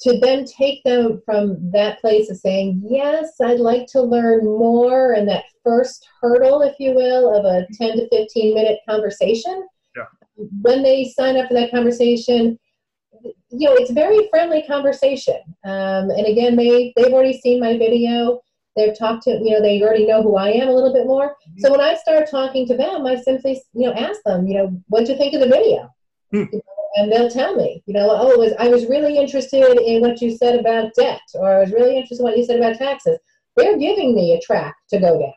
to 0.01 0.19
then 0.21 0.45
take 0.45 0.83
them 0.85 1.23
from 1.25 1.71
that 1.71 2.01
place 2.01 2.31
of 2.31 2.37
saying, 2.37 2.83
Yes, 2.87 3.41
I'd 3.41 3.61
like 3.61 3.87
to 3.89 4.03
learn 4.03 4.45
more, 4.45 5.13
and 5.13 5.29
that 5.29 5.45
first 5.65 6.07
hurdle, 6.21 6.63
if 6.63 6.75
you 6.79 6.95
will, 6.95 7.35
of 7.35 7.45
a 7.45 7.67
10 7.73 7.97
to 7.97 8.09
15 8.11 8.55
minute 8.55 8.81
conversation. 8.89 9.67
Yeah. 9.97 10.05
When 10.63 10.83
they 10.83 11.05
sign 11.05 11.37
up 11.37 11.49
for 11.49 11.55
that 11.55 11.71
conversation, 11.71 12.59
you 13.51 13.69
know, 13.69 13.75
it's 13.75 13.91
a 13.91 13.95
very 13.95 14.29
friendly 14.31 14.65
conversation. 14.67 15.41
Um, 15.65 16.11
and 16.11 16.27
again, 16.27 16.57
they, 16.57 16.93
they've 16.97 17.13
already 17.13 17.39
seen 17.41 17.61
my 17.61 17.79
video. 17.79 18.41
They've 18.77 18.99
talked 18.99 19.23
to, 19.25 19.31
you 19.31 19.53
know, 19.53 19.63
they 19.63 19.81
already 19.81 20.07
know 20.07 20.23
who 20.23 20.37
I 20.37 20.51
am 20.51 20.69
a 20.69 20.73
little 20.73 20.93
bit 20.93 21.07
more. 21.07 21.29
Mm-hmm. 21.29 21.61
So 21.61 21.71
when 21.71 21.81
I 21.81 21.95
start 21.95 22.29
talking 22.29 22.67
to 22.67 22.77
them, 22.77 23.07
I 23.07 23.15
simply, 23.15 23.63
you 23.73 23.89
know, 23.89 23.95
ask 23.95 24.21
them, 24.27 24.49
you 24.49 24.55
know, 24.55 24.83
what 24.89 25.07
do 25.07 25.13
you 25.13 25.19
think 25.19 25.35
of 25.35 25.41
the 25.41 25.47
video? 25.47 25.89
Hmm. 26.33 26.45
You 26.53 26.59
know, 26.59 26.74
and 26.95 27.11
they'll 27.11 27.31
tell 27.31 27.57
me, 27.57 27.83
you 27.87 27.95
know, 27.95 28.09
oh, 28.11 28.39
was, 28.39 28.53
I 28.59 28.69
was 28.69 28.87
really 28.87 29.17
interested 29.17 29.79
in 29.81 30.01
what 30.01 30.21
you 30.21 30.37
said 30.37 30.59
about 30.59 30.95
debt, 30.95 31.21
or 31.35 31.57
I 31.57 31.61
was 31.61 31.73
really 31.73 31.97
interested 31.97 32.21
in 32.21 32.25
what 32.25 32.37
you 32.37 32.45
said 32.45 32.59
about 32.59 32.77
taxes. 32.77 33.19
They're 33.57 33.79
giving 33.79 34.15
me 34.15 34.35
a 34.35 34.41
track 34.41 34.75
to 34.91 34.99
go 34.99 35.19
down. 35.19 35.33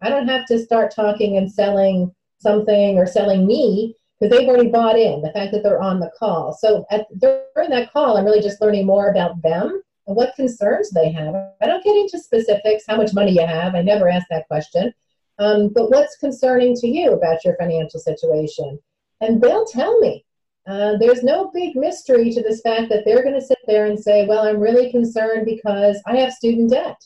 I 0.00 0.08
don't 0.08 0.28
have 0.28 0.46
to 0.46 0.58
start 0.58 0.94
talking 0.94 1.36
and 1.36 1.50
selling 1.50 2.12
something 2.38 2.98
or 2.98 3.06
selling 3.06 3.46
me 3.46 3.94
because 4.18 4.36
they've 4.36 4.48
already 4.48 4.68
bought 4.68 4.98
in 4.98 5.22
the 5.22 5.32
fact 5.32 5.52
that 5.52 5.62
they're 5.62 5.82
on 5.82 6.00
the 6.00 6.10
call. 6.18 6.56
So 6.58 6.84
at, 6.90 7.06
during 7.18 7.70
that 7.70 7.92
call, 7.92 8.16
I'm 8.16 8.24
really 8.24 8.40
just 8.40 8.60
learning 8.60 8.86
more 8.86 9.10
about 9.10 9.40
them 9.42 9.82
and 10.06 10.16
what 10.16 10.34
concerns 10.34 10.90
they 10.90 11.10
have. 11.12 11.34
I 11.60 11.66
don't 11.66 11.84
get 11.84 11.96
into 11.96 12.18
specifics, 12.18 12.84
how 12.88 12.96
much 12.96 13.14
money 13.14 13.32
you 13.32 13.46
have. 13.46 13.74
I 13.74 13.82
never 13.82 14.08
ask 14.08 14.26
that 14.30 14.48
question. 14.48 14.92
Um, 15.38 15.70
but 15.74 15.90
what's 15.90 16.16
concerning 16.16 16.74
to 16.76 16.88
you 16.88 17.12
about 17.12 17.44
your 17.44 17.56
financial 17.56 18.00
situation? 18.00 18.78
And 19.20 19.40
they'll 19.40 19.66
tell 19.66 19.98
me 20.00 20.24
uh, 20.66 20.96
there's 20.98 21.24
no 21.24 21.50
big 21.52 21.74
mystery 21.74 22.30
to 22.30 22.42
this 22.42 22.60
fact 22.60 22.88
that 22.88 23.04
they're 23.04 23.22
going 23.22 23.38
to 23.38 23.44
sit 23.44 23.58
there 23.66 23.86
and 23.86 23.98
say, 23.98 24.26
Well, 24.26 24.46
I'm 24.46 24.60
really 24.60 24.90
concerned 24.90 25.44
because 25.44 26.00
I 26.06 26.16
have 26.16 26.32
student 26.32 26.70
debt. 26.70 26.96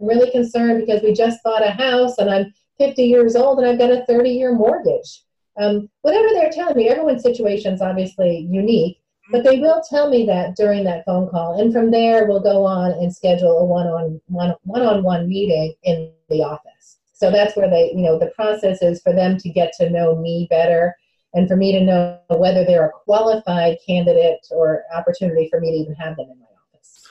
I'm 0.00 0.08
really 0.08 0.30
concerned 0.30 0.84
because 0.84 1.02
we 1.02 1.12
just 1.12 1.42
bought 1.44 1.66
a 1.66 1.70
house 1.70 2.18
and 2.18 2.28
I'm 2.28 2.52
50 2.78 3.02
years 3.02 3.36
old 3.36 3.58
and 3.58 3.68
I've 3.68 3.78
got 3.78 3.92
a 3.92 4.04
30 4.06 4.30
year 4.30 4.52
mortgage. 4.52 5.22
Um, 5.60 5.88
whatever 6.02 6.28
they're 6.32 6.50
telling 6.50 6.76
me, 6.76 6.88
everyone's 6.88 7.22
situation 7.22 7.74
is 7.74 7.82
obviously 7.82 8.46
unique, 8.50 8.98
but 9.32 9.42
they 9.42 9.58
will 9.58 9.82
tell 9.88 10.08
me 10.08 10.24
that 10.26 10.56
during 10.56 10.84
that 10.84 11.04
phone 11.04 11.28
call. 11.28 11.60
And 11.60 11.72
from 11.72 11.90
there, 11.90 12.26
we'll 12.26 12.40
go 12.40 12.64
on 12.64 12.92
and 12.92 13.14
schedule 13.14 13.58
a 13.58 13.64
one 13.64 13.86
on 13.86 14.20
one 14.26 14.54
one 14.62 14.82
on 14.82 15.02
one 15.04 15.28
meeting 15.28 15.74
in 15.84 16.10
the 16.28 16.42
office. 16.42 16.98
So 17.12 17.30
that's 17.30 17.56
where 17.56 17.68
they, 17.68 17.92
you 17.92 18.02
know, 18.02 18.18
the 18.18 18.32
process 18.36 18.82
is 18.82 19.02
for 19.02 19.12
them 19.12 19.36
to 19.38 19.48
get 19.48 19.72
to 19.78 19.90
know 19.90 20.16
me 20.16 20.46
better 20.50 20.96
and 21.38 21.46
for 21.46 21.56
me 21.56 21.70
to 21.70 21.80
know 21.80 22.18
whether 22.30 22.64
they're 22.64 22.86
a 22.86 22.90
qualified 23.04 23.78
candidate 23.86 24.44
or 24.50 24.82
opportunity 24.92 25.48
for 25.48 25.60
me 25.60 25.70
to 25.70 25.76
even 25.76 25.94
have 25.94 26.16
them 26.16 26.26
in 26.30 26.38
my 26.38 26.46
office. 26.74 27.06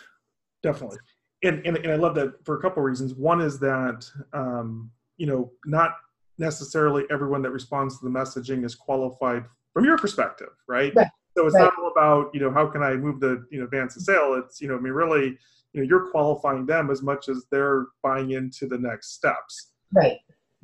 Definitely. 0.62 0.98
And, 1.44 1.66
and, 1.66 1.78
and 1.78 1.94
I 1.94 1.96
love 1.96 2.13
that 2.16 2.44
for 2.46 2.58
a 2.58 2.62
couple 2.62 2.84
of 2.84 2.86
reasons. 2.86 3.13
One 3.13 3.40
is 3.40 3.58
that, 3.60 4.06
um, 4.34 4.92
you 5.16 5.28
know, 5.28 5.52
not 5.66 5.92
necessarily 6.38 7.06
everyone 7.10 7.42
that 7.44 7.52
responds 7.52 8.00
to 8.00 8.06
the 8.06 8.12
messaging 8.12 8.66
is 8.66 8.76
qualified 8.76 9.46
from 9.74 9.86
your 9.86 9.98
perspective, 9.98 10.50
right? 10.68 10.94
right. 10.94 11.08
So 11.38 11.46
it's 11.46 11.56
right. 11.56 11.62
not 11.62 11.74
all 11.80 11.92
about, 11.92 12.32
you 12.34 12.42
know, 12.42 12.52
how 12.52 12.68
can 12.68 12.84
I 12.84 12.96
move 12.96 13.22
the, 13.22 13.46
you 13.50 13.60
know, 13.60 13.66
advance 13.66 13.94
the 13.94 14.02
sale? 14.02 14.34
It's, 14.44 14.60
you 14.60 14.68
know, 14.68 14.76
I 14.76 14.80
mean, 14.80 14.94
really, 14.94 15.38
you 15.72 15.82
know, 15.82 15.84
you're 15.84 16.12
qualifying 16.12 16.66
them 16.66 16.92
as 16.92 17.02
much 17.02 17.30
as 17.30 17.46
they're 17.50 17.86
buying 18.04 18.32
into 18.32 18.68
the 18.68 18.78
next 18.78 19.13
steps. 19.13 19.72
Right. 19.94 20.18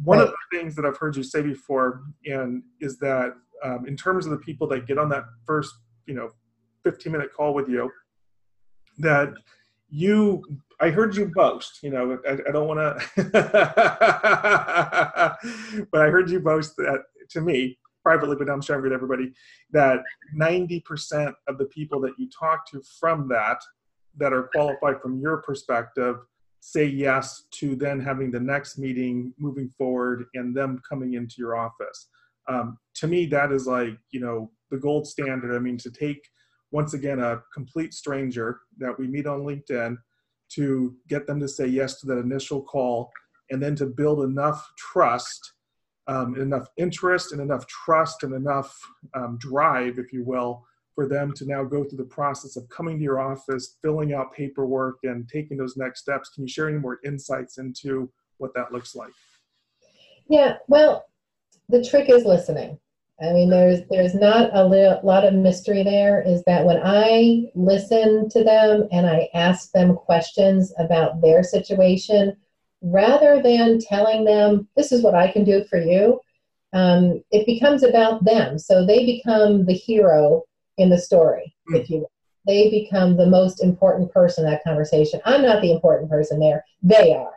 One 0.04 0.18
right. 0.18 0.28
of 0.28 0.34
the 0.34 0.58
things 0.58 0.76
that 0.76 0.86
I've 0.86 0.98
heard 0.98 1.16
you 1.16 1.24
say 1.24 1.42
before, 1.42 2.04
and 2.26 2.64
is 2.82 2.98
that 2.98 3.36
um, 3.64 3.86
in 3.88 3.96
terms 3.96 4.26
of 4.26 4.32
the 4.32 4.38
people 4.38 4.68
that 4.68 4.88
get 4.88 4.98
on 4.98 5.10
that 5.10 5.24
first, 5.46 5.74
you 6.06 6.14
know, 6.14 6.30
15 6.84 7.12
minute 7.12 7.30
call 7.36 7.54
with 7.54 7.70
you, 7.70 7.90
that 9.00 9.34
you, 9.90 10.44
I 10.80 10.90
heard 10.90 11.16
you 11.16 11.32
boast, 11.34 11.80
you 11.82 11.90
know, 11.90 12.20
I, 12.28 12.38
I 12.48 12.52
don't 12.52 12.68
want 12.68 12.80
to, 12.80 13.30
but 15.92 16.02
I 16.02 16.10
heard 16.10 16.30
you 16.30 16.40
boast 16.40 16.76
that 16.78 17.04
to 17.30 17.42
me 17.42 17.78
privately, 18.04 18.36
but 18.36 18.50
I'm 18.50 18.62
sharing 18.62 18.84
with 18.84 18.92
everybody 18.92 19.32
that 19.72 20.00
90% 20.38 21.34
of 21.48 21.58
the 21.58 21.66
people 21.66 22.02
that 22.02 22.14
you 22.18 22.30
talk 22.30 22.70
to 22.72 22.82
from 23.00 23.28
that, 23.30 23.62
that 24.18 24.34
are 24.34 24.50
qualified 24.54 25.02
from 25.02 25.20
your 25.20 25.38
perspective, 25.38 26.18
say 26.60 26.86
yes 26.86 27.44
to 27.52 27.76
then 27.76 28.00
having 28.00 28.32
the 28.32 28.40
next 28.40 28.78
meeting 28.78 29.34
moving 29.38 29.70
forward 29.70 30.26
and 30.34 30.56
them 30.56 30.82
coming 30.88 31.14
into 31.14 31.36
your 31.38 31.56
office 31.56 32.10
um, 32.48 32.78
to 32.96 33.08
me 33.08 33.26
that 33.28 33.52
is 33.52 33.68
like 33.68 33.98
you 34.12 34.20
know 34.20 34.52
the 34.72 34.78
gold 34.78 35.08
standard. 35.08 35.56
I 35.56 35.60
mean 35.60 35.78
to 35.80 35.92
take 35.92 36.28
once 36.72 36.94
again 36.94 37.20
a 37.20 37.42
complete 37.54 37.94
stranger 37.94 38.62
that 38.78 38.98
we 38.98 39.08
meet 39.08 39.28
on 39.28 39.42
linkedin 39.42 39.98
to 40.50 40.96
get 41.08 41.28
them 41.28 41.40
to 41.40 41.48
say 41.48 41.68
yes 41.68 42.00
to 42.00 42.08
that 42.08 42.18
initial 42.18 42.62
call 42.62 43.12
and 43.52 43.62
then 43.62 43.76
to 43.76 43.86
build 43.86 44.24
enough 44.24 44.72
trust 44.78 45.54
um, 46.08 46.40
enough 46.40 46.68
interest 46.78 47.32
and 47.32 47.42
enough 47.42 47.66
trust 47.68 48.24
and 48.24 48.34
enough 48.34 48.78
um, 49.14 49.38
drive 49.40 49.98
if 50.00 50.12
you 50.12 50.24
will 50.24 50.66
for 50.96 51.08
them 51.08 51.34
to 51.34 51.46
now 51.46 51.64
go 51.64 51.84
through 51.84 51.98
the 51.98 52.04
process 52.04 52.56
of 52.56 52.68
coming 52.70 52.98
to 52.98 53.04
your 53.04 53.20
office 53.20 53.78
filling 53.82 54.14
out 54.14 54.34
paperwork 54.34 54.98
and 55.04 55.28
taking 55.28 55.58
those 55.58 55.76
next 55.76 56.02
steps. 56.02 56.30
Can 56.30 56.44
you 56.44 56.50
share 56.50 56.70
any 56.70 56.78
more 56.78 57.00
insights 57.04 57.58
into 57.58 58.12
what 58.38 58.54
that 58.54 58.72
looks 58.72 58.96
like? 58.96 59.14
Yeah 60.30 60.58
well 60.68 61.06
the 61.70 61.84
trick 61.84 62.10
is 62.10 62.26
listening. 62.26 62.80
I 63.22 63.32
mean, 63.32 63.50
there's 63.50 63.82
there's 63.90 64.16
not 64.16 64.50
a 64.54 64.66
li- 64.66 65.00
lot 65.04 65.26
of 65.26 65.34
mystery 65.34 65.84
there. 65.84 66.22
Is 66.22 66.44
that 66.46 66.66
when 66.66 66.80
I 66.84 67.46
listen 67.56 68.30
to 68.30 68.44
them 68.44 68.88
and 68.92 69.06
I 69.08 69.30
ask 69.34 69.72
them 69.72 69.96
questions 69.96 70.74
about 70.80 71.22
their 71.22 71.44
situation, 71.44 72.36
rather 72.82 73.42
than 73.42 73.80
telling 73.80 74.26
them 74.26 74.68
this 74.76 74.92
is 74.92 75.04
what 75.04 75.16
I 75.16 75.32
can 75.32 75.44
do 75.44 75.64
for 75.66 75.80
you, 75.80 76.20
um, 76.74 77.24
it 77.32 77.46
becomes 77.46 77.84
about 77.84 78.26
them. 78.26 78.58
So 78.58 78.86
they 78.86 79.06
become 79.06 79.66
the 79.66 79.74
hero 79.74 80.44
in 80.78 80.90
the 80.90 80.98
story, 80.98 81.56
mm. 81.72 81.80
if 81.80 81.90
you 81.90 82.00
will. 82.00 82.12
They 82.46 82.70
become 82.70 83.16
the 83.16 83.28
most 83.28 83.64
important 83.64 84.12
person 84.12 84.44
in 84.44 84.52
that 84.52 84.64
conversation. 84.66 85.22
I'm 85.24 85.44
not 85.44 85.62
the 85.62 85.72
important 85.72 86.10
person 86.10 86.40
there; 86.40 86.66
they 86.82 87.14
are. 87.14 87.34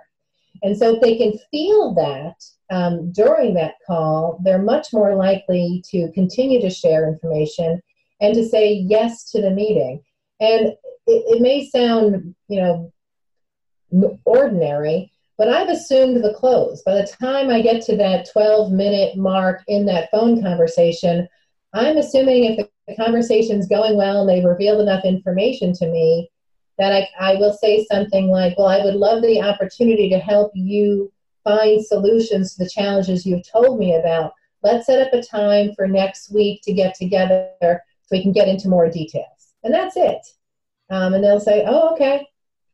And 0.62 0.77
so 0.77 0.95
if 0.95 1.01
they 1.03 1.17
can 1.17 1.39
feel 1.51 1.95
that 1.95 2.43
um, 2.71 3.13
during 3.13 3.55
that 3.55 3.75
call, 3.87 4.41
they're 4.43 4.63
much 4.63 4.93
more 4.93 5.15
likely 5.15 5.83
to 5.91 6.11
continue 6.13 6.61
to 6.61 6.71
share 6.71 7.09
information 7.09 7.81
and 8.21 8.35
to 8.35 8.47
say 8.47 8.73
yes 8.73 9.31
to 9.31 9.41
the 9.41 9.51
meeting. 9.51 10.03
And 10.41 10.69
it, 10.69 10.79
it 11.07 11.43
may 11.43 11.69
sound, 11.69 12.35
you 12.49 12.61
know, 12.61 12.93
ordinary, 14.25 15.13
but 15.39 15.49
I've 15.49 15.69
assumed 15.69 16.23
the 16.25 16.35
close. 16.35 16.83
By 16.83 16.95
the 16.95 17.07
time 17.07 17.51
I 17.51 17.63
get 17.63 17.83
to 17.87 17.97
that 17.97 18.29
12 18.33 18.73
minute 18.73 19.17
mark 19.17 19.63
in 19.69 19.87
that 19.87 20.11
phone 20.11 20.43
conversation, 20.43 21.29
I'm 21.73 21.99
assuming 21.99 22.45
if 22.45 22.69
the 22.89 22.97
conversation's 22.97 23.69
going 23.69 23.97
well 23.97 24.21
and 24.21 24.29
they've 24.29 24.45
revealed 24.45 24.81
enough 24.81 25.05
information 25.05 25.73
to 25.75 25.87
me 25.87 26.31
that 26.79 26.93
I, 26.93 27.09
I 27.19 27.35
will 27.37 27.53
say 27.53 27.87
something 27.91 28.29
like, 28.29 28.57
Well, 28.59 28.67
I 28.67 28.85
would 28.85 28.95
love 28.95 29.23
the 29.23 29.41
opportunity 29.41 30.09
to 30.11 30.19
help 30.19 30.53
you 30.55 31.13
find 31.47 31.85
solutions 31.85 32.55
to 32.55 32.65
the 32.65 32.71
challenges 32.71 33.25
you've 33.25 33.49
told 33.49 33.79
me 33.79 33.95
about. 33.95 34.33
Let's 34.63 34.87
set 34.87 35.07
up 35.07 35.13
a 35.13 35.23
time 35.23 35.73
for 35.75 35.87
next 35.87 36.33
week 36.33 36.61
to 36.65 36.73
get 36.73 36.95
together 36.95 37.51
so 37.61 37.79
we 38.11 38.23
can 38.23 38.33
get 38.33 38.49
into 38.49 38.69
more 38.69 38.91
details. 38.91 39.55
And 39.63 39.73
that's 39.73 39.97
it. 39.97 40.21
Um, 40.91 41.15
and 41.15 41.23
they'll 41.23 41.41
say, 41.41 41.65
Oh, 41.67 41.95
okay 41.95 42.27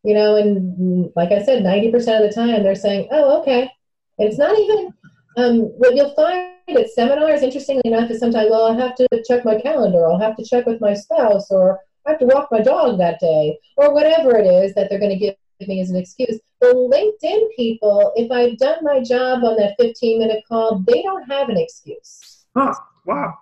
you 0.03 0.15
know, 0.15 0.37
and 0.37 1.11
like 1.15 1.31
I 1.31 1.43
said, 1.43 1.63
90% 1.63 1.95
of 1.95 2.29
the 2.29 2.33
time 2.35 2.63
they're 2.63 2.75
saying, 2.75 3.09
oh, 3.13 3.41
okay. 3.41 3.71
And 4.19 4.29
it's 4.29 4.39
not 4.39 4.59
even, 4.59 4.93
um, 5.37 5.61
what 5.79 5.95
you'll 5.95 6.15
find 6.15 6.57
at 6.69 6.91
seminars, 6.91 7.43
interestingly 7.43 7.83
enough, 7.85 8.11
is 8.11 8.19
sometimes, 8.19 8.51
well, 8.51 8.67
I'll 8.67 8.79
have 8.79 8.97
to 8.97 9.07
check 9.27 9.45
my 9.45 9.61
calendar, 9.61 10.07
I'll 10.07 10.19
have 10.19 10.37
to 10.37 10.45
check 10.45 10.67
with 10.67 10.81
my 10.81 10.95
spouse, 10.95 11.51
or 11.51 11.81
I 12.07 12.11
have 12.11 12.19
to 12.19 12.27
walk 12.27 12.49
my 12.51 12.61
dog 12.61 12.99
that 12.99 13.21
day, 13.21 13.59
or 13.77 13.95
whatever 13.95 14.37
it 14.37 14.47
is 14.47 14.75
that 14.75 14.91
they're 14.91 14.99
going 14.99 15.13
to 15.13 15.19
give 15.19 15.35
me 15.69 15.81
as 15.81 15.91
an 15.91 15.97
excuse. 15.97 16.39
The 16.61 16.69
LinkedIn 16.69 17.49
people, 17.57 18.13
if 18.17 18.31
I've 18.31 18.59
done 18.59 18.79
my 18.83 19.01
job 19.03 19.45
on 19.45 19.57
that 19.57 19.75
15 19.81 20.19
minute 20.19 20.45
call, 20.49 20.79
they 20.87 21.03
don't 21.03 21.29
have 21.31 21.49
an 21.49 21.57
excuse. 21.57 22.45
Huh, 22.57 22.75
wow. 23.07 23.35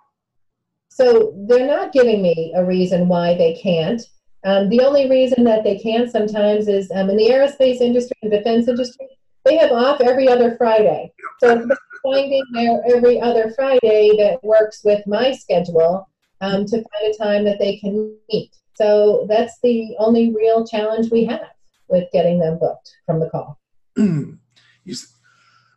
So 0.89 1.35
they're 1.49 1.67
not 1.67 1.93
giving 1.93 2.23
me 2.23 2.53
a 2.57 2.65
reason 2.65 3.09
why 3.09 3.35
they 3.35 3.55
can't. 3.55 4.03
Um, 4.45 4.69
the 4.69 4.81
only 4.81 5.09
reason 5.09 5.45
that 5.45 5.65
they 5.65 5.79
can 5.79 6.09
sometimes 6.09 6.67
is 6.69 6.91
um, 6.93 7.11
in 7.11 7.17
the 7.17 7.29
aerospace 7.29 7.81
industry 7.81 8.17
and 8.23 8.31
defense 8.31 8.69
industry, 8.69 9.07
they 9.45 9.57
have 9.57 9.73
off 9.73 10.01
every 10.01 10.29
other 10.29 10.57
Friday. 10.57 11.13
So 11.41 11.69
finding 12.03 12.45
their 12.53 12.83
every 12.95 13.21
other 13.21 13.53
Friday 13.55 14.11
that 14.19 14.39
works 14.43 14.83
with 14.85 15.07
my 15.07 15.33
schedule 15.33 16.09
um, 16.41 16.65
to 16.67 16.77
find 16.77 17.15
a 17.15 17.19
time 17.19 17.45
that 17.45 17.59
they 17.59 17.77
can 17.77 18.17
meet. 18.31 18.51
So 18.75 19.27
that's 19.29 19.59
the 19.63 19.95
only 19.99 20.35
real 20.35 20.67
challenge 20.67 21.11
we 21.11 21.25
have 21.25 21.41
with 21.91 22.09
getting 22.13 22.39
them 22.39 22.59
booked 22.59 22.97
from 23.07 23.21
the 23.21 23.29
call. 23.31 23.59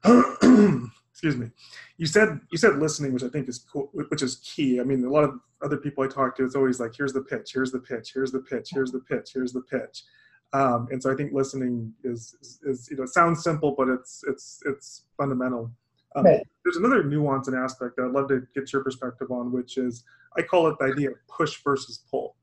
excuse 1.24 1.38
me 1.38 1.50
you 1.98 2.06
said 2.06 2.40
you 2.52 2.58
said 2.58 2.78
listening 2.80 3.14
which 3.14 3.24
i 3.24 3.30
think 3.30 3.48
is 3.48 3.60
cool 3.60 3.90
which 3.94 4.22
is 4.22 4.36
key 4.38 4.82
i 4.82 4.84
mean 4.84 5.06
a 5.06 5.10
lot 5.10 5.24
of 5.24 5.40
other 5.64 5.78
people 5.78 6.04
i 6.04 6.08
talk 6.08 6.36
to 6.36 6.44
it's 6.44 6.56
always 6.56 6.80
like 6.80 6.92
here's 6.98 7.14
the 7.14 7.22
pitch 7.22 7.52
here's 7.54 7.72
the 7.72 7.80
pitch 7.80 8.12
here's 8.14 8.32
the 8.32 8.40
pitch 8.40 8.70
here's 8.74 8.92
the 8.92 9.00
pitch 9.00 9.32
here's 9.34 9.54
the 9.54 9.62
pitch 9.62 10.04
um, 10.52 10.88
and 10.92 11.02
so 11.02 11.12
i 11.12 11.16
think 11.16 11.32
listening 11.32 11.94
is, 12.04 12.36
is, 12.42 12.60
is 12.64 12.88
you 12.92 12.98
know 12.98 13.06
sounds 13.06 13.42
simple 13.42 13.74
but 13.78 13.88
it's 13.88 14.22
it's 14.28 14.60
it's 14.66 15.06
fundamental 15.16 15.72
um, 16.16 16.26
right. 16.26 16.46
there's 16.66 16.78
another 16.78 17.04
nuance 17.04 17.48
and 17.48 17.56
aspect 17.56 17.96
that 17.96 18.04
i'd 18.04 18.12
love 18.12 18.28
to 18.28 18.46
get 18.54 18.74
your 18.74 18.84
perspective 18.84 19.32
on 19.32 19.52
which 19.52 19.78
is 19.78 20.04
i 20.38 20.42
call 20.42 20.68
it 20.68 20.76
the 20.80 20.86
idea 20.86 21.10
of 21.10 21.16
push 21.30 21.64
versus 21.64 22.04
pull 22.12 22.36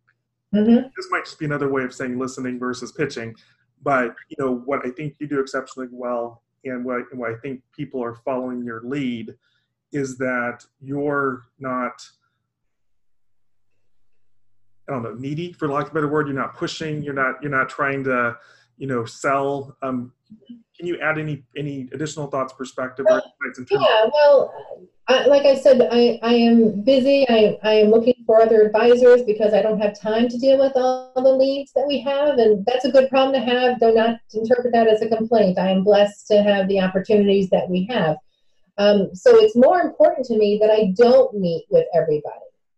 mm-hmm. 0.54 0.86
this 0.96 1.08
might 1.10 1.24
just 1.26 1.38
be 1.38 1.44
another 1.44 1.70
way 1.70 1.82
of 1.82 1.92
saying 1.92 2.18
listening 2.18 2.58
versus 2.58 2.92
pitching 2.92 3.34
but 3.82 4.14
you 4.28 4.36
know 4.38 4.54
what 4.54 4.84
i 4.86 4.90
think 4.90 5.14
you 5.18 5.26
do 5.26 5.40
exceptionally 5.40 5.88
well 5.90 6.42
and 6.64 6.84
what, 6.84 7.02
and 7.10 7.20
what 7.20 7.30
I 7.30 7.36
think 7.36 7.62
people 7.72 8.02
are 8.02 8.14
following 8.14 8.62
your 8.62 8.82
lead 8.82 9.34
is 9.92 10.18
that 10.18 10.64
you're 10.80 11.44
not 11.58 12.06
I 14.88 14.92
don't 14.92 15.02
know 15.04 15.14
needy 15.14 15.52
for 15.52 15.68
lack 15.68 15.86
of 15.86 15.92
a 15.92 15.94
better 15.94 16.08
word. 16.08 16.26
You're 16.26 16.36
not 16.36 16.56
pushing. 16.56 17.02
You're 17.02 17.14
not 17.14 17.36
you're 17.40 17.50
not 17.50 17.68
trying 17.68 18.02
to 18.04 18.36
you 18.76 18.88
know 18.88 19.04
sell. 19.04 19.76
Um, 19.82 20.12
can 20.80 20.86
you 20.86 20.98
add 21.00 21.18
any 21.18 21.44
any 21.56 21.88
additional 21.92 22.26
thoughts, 22.26 22.54
perspective, 22.54 23.06
well, 23.08 23.22
yeah, 23.70 24.06
well, 24.12 24.52
I, 25.08 25.26
like 25.26 25.44
I 25.44 25.56
said, 25.56 25.88
I, 25.90 26.18
I 26.22 26.34
am 26.34 26.82
busy. 26.82 27.26
I, 27.28 27.58
I 27.62 27.72
am 27.74 27.90
looking 27.90 28.14
for 28.26 28.40
other 28.40 28.62
advisors 28.62 29.22
because 29.22 29.52
I 29.52 29.60
don't 29.60 29.80
have 29.80 30.00
time 30.00 30.28
to 30.28 30.38
deal 30.38 30.58
with 30.58 30.72
all 30.76 31.12
the 31.14 31.32
leads 31.32 31.72
that 31.72 31.86
we 31.86 32.00
have, 32.00 32.38
and 32.38 32.64
that's 32.64 32.84
a 32.84 32.92
good 32.92 33.10
problem 33.10 33.34
to 33.34 33.44
have. 33.44 33.78
Do 33.80 33.92
not 33.92 34.20
interpret 34.32 34.72
that 34.72 34.86
as 34.86 35.02
a 35.02 35.08
complaint. 35.08 35.58
I 35.58 35.68
am 35.70 35.84
blessed 35.84 36.28
to 36.28 36.42
have 36.42 36.68
the 36.68 36.80
opportunities 36.80 37.50
that 37.50 37.68
we 37.68 37.86
have. 37.90 38.16
Um, 38.78 39.10
so 39.12 39.36
it's 39.36 39.56
more 39.56 39.80
important 39.80 40.26
to 40.26 40.38
me 40.38 40.58
that 40.60 40.70
I 40.70 40.94
don't 40.96 41.34
meet 41.34 41.66
with 41.70 41.86
everybody. 41.94 42.36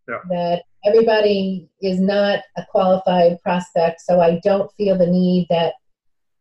Yeah. 0.08 0.18
That 0.30 0.62
everybody 0.84 1.68
is 1.80 2.00
not 2.00 2.40
a 2.56 2.64
qualified 2.68 3.40
prospect, 3.42 4.00
so 4.00 4.20
I 4.20 4.40
don't 4.42 4.72
feel 4.72 4.98
the 4.98 5.06
need 5.06 5.46
that 5.50 5.74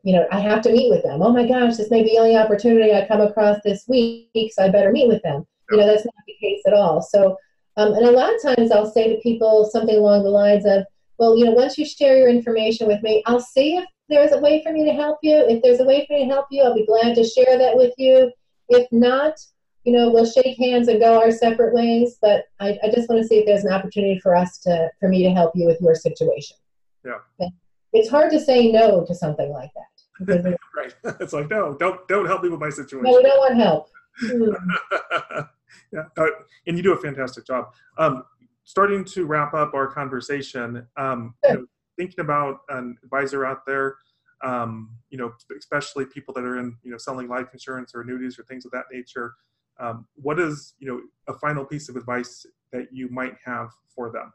you 0.03 0.13
know, 0.13 0.25
I 0.31 0.39
have 0.39 0.61
to 0.63 0.71
meet 0.71 0.89
with 0.89 1.03
them. 1.03 1.21
Oh 1.21 1.31
my 1.31 1.47
gosh, 1.47 1.77
this 1.77 1.91
may 1.91 2.03
be 2.03 2.11
the 2.11 2.17
only 2.17 2.35
opportunity 2.35 2.93
I 2.93 3.07
come 3.07 3.21
across 3.21 3.57
this 3.63 3.85
week, 3.87 4.51
so 4.53 4.63
I 4.63 4.69
better 4.69 4.91
meet 4.91 5.07
with 5.07 5.21
them. 5.21 5.45
You 5.69 5.77
know, 5.77 5.85
that's 5.85 6.05
not 6.05 6.13
the 6.27 6.35
case 6.41 6.61
at 6.65 6.73
all. 6.73 7.01
So, 7.01 7.37
um, 7.77 7.93
and 7.93 8.05
a 8.05 8.11
lot 8.11 8.33
of 8.33 8.41
times 8.41 8.71
I'll 8.71 8.91
say 8.91 9.07
to 9.07 9.21
people 9.21 9.69
something 9.71 9.95
along 9.95 10.23
the 10.23 10.29
lines 10.29 10.65
of, 10.65 10.83
well, 11.17 11.37
you 11.37 11.45
know, 11.45 11.51
once 11.51 11.77
you 11.77 11.85
share 11.85 12.17
your 12.17 12.29
information 12.29 12.87
with 12.87 13.01
me, 13.03 13.23
I'll 13.25 13.39
see 13.39 13.77
if 13.77 13.85
there's 14.09 14.31
a 14.31 14.39
way 14.39 14.61
for 14.63 14.73
me 14.73 14.83
to 14.85 14.91
help 14.91 15.19
you. 15.21 15.37
If 15.47 15.61
there's 15.61 15.79
a 15.79 15.85
way 15.85 16.05
for 16.07 16.13
me 16.13 16.25
to 16.25 16.33
help 16.33 16.47
you, 16.51 16.63
I'll 16.63 16.75
be 16.75 16.85
glad 16.85 17.15
to 17.15 17.23
share 17.23 17.57
that 17.57 17.75
with 17.75 17.93
you. 17.97 18.31
If 18.69 18.87
not, 18.91 19.35
you 19.83 19.93
know, 19.93 20.09
we'll 20.09 20.25
shake 20.25 20.57
hands 20.57 20.87
and 20.87 20.99
go 20.99 21.19
our 21.19 21.31
separate 21.31 21.73
ways. 21.73 22.17
But 22.21 22.45
I, 22.59 22.77
I 22.83 22.89
just 22.93 23.07
want 23.07 23.21
to 23.21 23.27
see 23.27 23.37
if 23.37 23.45
there's 23.45 23.63
an 23.63 23.71
opportunity 23.71 24.19
for 24.19 24.35
us 24.35 24.57
to, 24.59 24.89
for 24.99 25.09
me 25.09 25.23
to 25.23 25.31
help 25.31 25.51
you 25.55 25.65
with 25.67 25.79
your 25.79 25.95
situation. 25.95 26.57
Yeah. 27.05 27.47
It's 27.93 28.09
hard 28.09 28.31
to 28.31 28.39
say 28.39 28.71
no 28.71 29.05
to 29.05 29.15
something 29.15 29.51
like 29.51 29.71
that. 29.75 29.90
Right. 30.27 30.93
It's 31.19 31.34
like, 31.34 31.49
no, 31.49 31.75
don't 31.75 32.07
don't 32.07 32.25
help 32.25 32.43
me 32.43 32.49
with 32.49 32.60
my 32.60 32.69
situation. 32.69 33.03
No, 33.03 33.17
we 33.17 33.23
don't 33.23 33.38
want 33.38 33.55
help. 33.57 35.47
Yeah, 35.91 36.05
uh, 36.17 36.25
and 36.67 36.77
you 36.77 36.84
do 36.84 36.93
a 36.93 36.97
fantastic 36.97 37.45
job. 37.45 37.73
Um, 37.97 38.23
starting 38.63 39.03
to 39.05 39.25
wrap 39.25 39.53
up 39.53 39.73
our 39.73 39.88
conversation, 39.88 40.88
um, 40.97 41.36
you 41.43 41.53
know, 41.53 41.65
thinking 41.97 42.21
about 42.21 42.60
an 42.69 42.97
advisor 43.03 43.45
out 43.45 43.65
there, 43.65 43.97
um, 44.43 44.89
you 45.10 45.17
know, 45.17 45.34
especially 45.57 46.05
people 46.05 46.34
that 46.34 46.43
are 46.43 46.60
in, 46.60 46.77
you 46.84 46.91
know, 46.91 46.97
selling 46.97 47.27
life 47.27 47.47
insurance 47.53 47.93
or 47.93 48.01
annuities 48.01 48.39
or 48.39 48.43
things 48.43 48.65
of 48.65 48.71
that 48.71 48.86
nature. 48.91 49.34
Um, 49.79 50.07
what 50.15 50.39
is, 50.39 50.75
you 50.79 50.88
know, 50.88 51.01
a 51.34 51.38
final 51.39 51.65
piece 51.65 51.89
of 51.89 51.95
advice 51.95 52.45
that 52.71 52.88
you 52.91 53.10
might 53.10 53.36
have 53.43 53.71
for 53.93 54.12
them? 54.12 54.31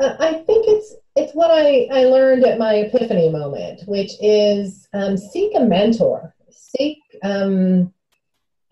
Uh, 0.00 0.16
I 0.18 0.32
think 0.32 0.66
it's 0.66 0.94
it's 1.16 1.32
what 1.32 1.50
I, 1.50 1.88
I 1.92 2.04
learned 2.04 2.44
at 2.44 2.58
my 2.58 2.74
epiphany 2.74 3.28
moment, 3.28 3.82
which 3.86 4.12
is 4.20 4.88
um, 4.92 5.16
seek 5.16 5.52
a 5.54 5.60
mentor, 5.60 6.34
seek 6.50 6.98
um, 7.22 7.92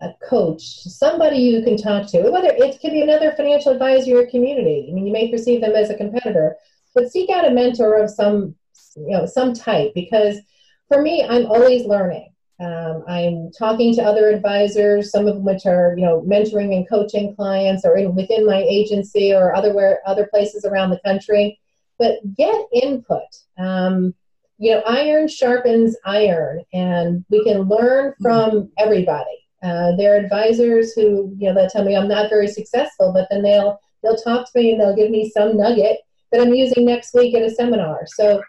a 0.01 0.13
coach, 0.27 0.61
somebody 0.61 1.37
you 1.37 1.63
can 1.63 1.77
talk 1.77 2.07
to. 2.09 2.29
Whether 2.29 2.49
it 2.49 2.79
could 2.81 2.91
be 2.91 3.01
another 3.01 3.31
financial 3.31 3.71
advisor 3.71 4.21
in 4.21 4.29
community. 4.29 4.87
I 4.89 4.93
mean, 4.93 5.07
you 5.07 5.13
may 5.13 5.31
perceive 5.31 5.61
them 5.61 5.75
as 5.75 5.89
a 5.89 5.95
competitor, 5.95 6.57
but 6.93 7.11
seek 7.11 7.29
out 7.29 7.47
a 7.47 7.51
mentor 7.51 7.95
of 7.95 8.09
some 8.09 8.55
you 8.95 9.17
know 9.17 9.25
some 9.25 9.53
type 9.53 9.93
because 9.95 10.39
for 10.87 11.01
me, 11.01 11.25
I'm 11.27 11.45
always 11.47 11.85
learning. 11.85 12.29
Um, 12.59 13.03
I'm 13.07 13.51
talking 13.57 13.95
to 13.95 14.03
other 14.03 14.29
advisors, 14.29 15.11
some 15.11 15.27
of 15.27 15.37
which 15.37 15.65
are, 15.65 15.95
you 15.97 16.05
know, 16.05 16.21
mentoring 16.21 16.75
and 16.75 16.87
coaching 16.87 17.35
clients, 17.35 17.83
or 17.83 17.97
in, 17.97 18.13
within 18.15 18.45
my 18.45 18.61
agency, 18.61 19.33
or 19.33 19.55
other 19.55 19.73
where, 19.73 20.01
other 20.05 20.27
places 20.27 20.65
around 20.65 20.91
the 20.91 20.99
country. 21.03 21.59
But 22.03 22.35
get 22.35 22.59
input. 22.83 23.29
Um, 23.57 24.13
you 24.57 24.71
know, 24.71 24.81
iron 24.81 25.27
sharpens 25.27 25.95
iron, 26.05 26.63
and 26.73 27.23
we 27.29 27.43
can 27.43 27.61
learn 27.61 28.11
mm-hmm. 28.11 28.23
from 28.23 28.71
everybody. 28.77 29.37
Uh, 29.63 29.95
there 29.95 30.13
are 30.13 30.23
advisors 30.25 30.93
who, 30.93 31.33
you 31.37 31.47
know, 31.47 31.53
they'll 31.55 31.69
tell 31.69 31.85
me 31.85 31.95
I'm 31.95 32.09
not 32.09 32.29
very 32.29 32.49
successful, 32.49 33.13
but 33.13 33.27
then 33.29 33.41
they'll 33.41 33.79
they'll 34.01 34.17
talk 34.17 34.51
to 34.51 34.59
me 34.59 34.71
and 34.71 34.81
they'll 34.81 34.95
give 34.95 35.11
me 35.11 35.31
some 35.33 35.55
nugget 35.55 35.99
that 36.31 36.41
I'm 36.41 36.53
using 36.53 36.85
next 36.85 37.13
week 37.13 37.33
at 37.35 37.43
a 37.43 37.49
seminar. 37.49 38.01
So 38.05 38.41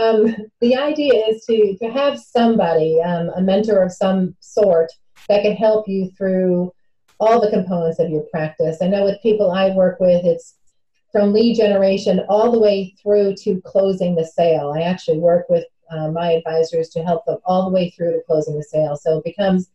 um, 0.00 0.34
the 0.62 0.74
idea 0.74 1.26
is 1.26 1.44
to, 1.44 1.76
to 1.82 1.90
have 1.90 2.18
somebody, 2.18 3.00
um, 3.02 3.30
a 3.36 3.42
mentor 3.42 3.82
of 3.82 3.92
some 3.92 4.34
sort, 4.40 4.90
that 5.28 5.42
can 5.42 5.54
help 5.54 5.86
you 5.86 6.10
through 6.16 6.72
all 7.20 7.40
the 7.40 7.50
components 7.50 7.98
of 7.98 8.08
your 8.08 8.24
practice. 8.32 8.78
I 8.80 8.88
know 8.88 9.04
with 9.04 9.22
people 9.22 9.50
I 9.50 9.70
work 9.70 10.00
with, 10.00 10.24
it's 10.24 10.54
from 11.12 11.32
lead 11.32 11.56
generation 11.56 12.20
all 12.28 12.50
the 12.50 12.58
way 12.58 12.94
through 13.00 13.34
to 13.36 13.60
closing 13.60 14.14
the 14.14 14.24
sale. 14.24 14.72
I 14.74 14.82
actually 14.82 15.18
work 15.18 15.46
with 15.48 15.64
uh, 15.90 16.10
my 16.10 16.32
advisors 16.32 16.88
to 16.90 17.02
help 17.02 17.24
them 17.26 17.38
all 17.44 17.64
the 17.64 17.74
way 17.74 17.90
through 17.90 18.12
to 18.12 18.22
closing 18.26 18.56
the 18.56 18.64
sale. 18.64 18.96
So 18.96 19.18
it 19.18 19.24
becomes 19.24 19.70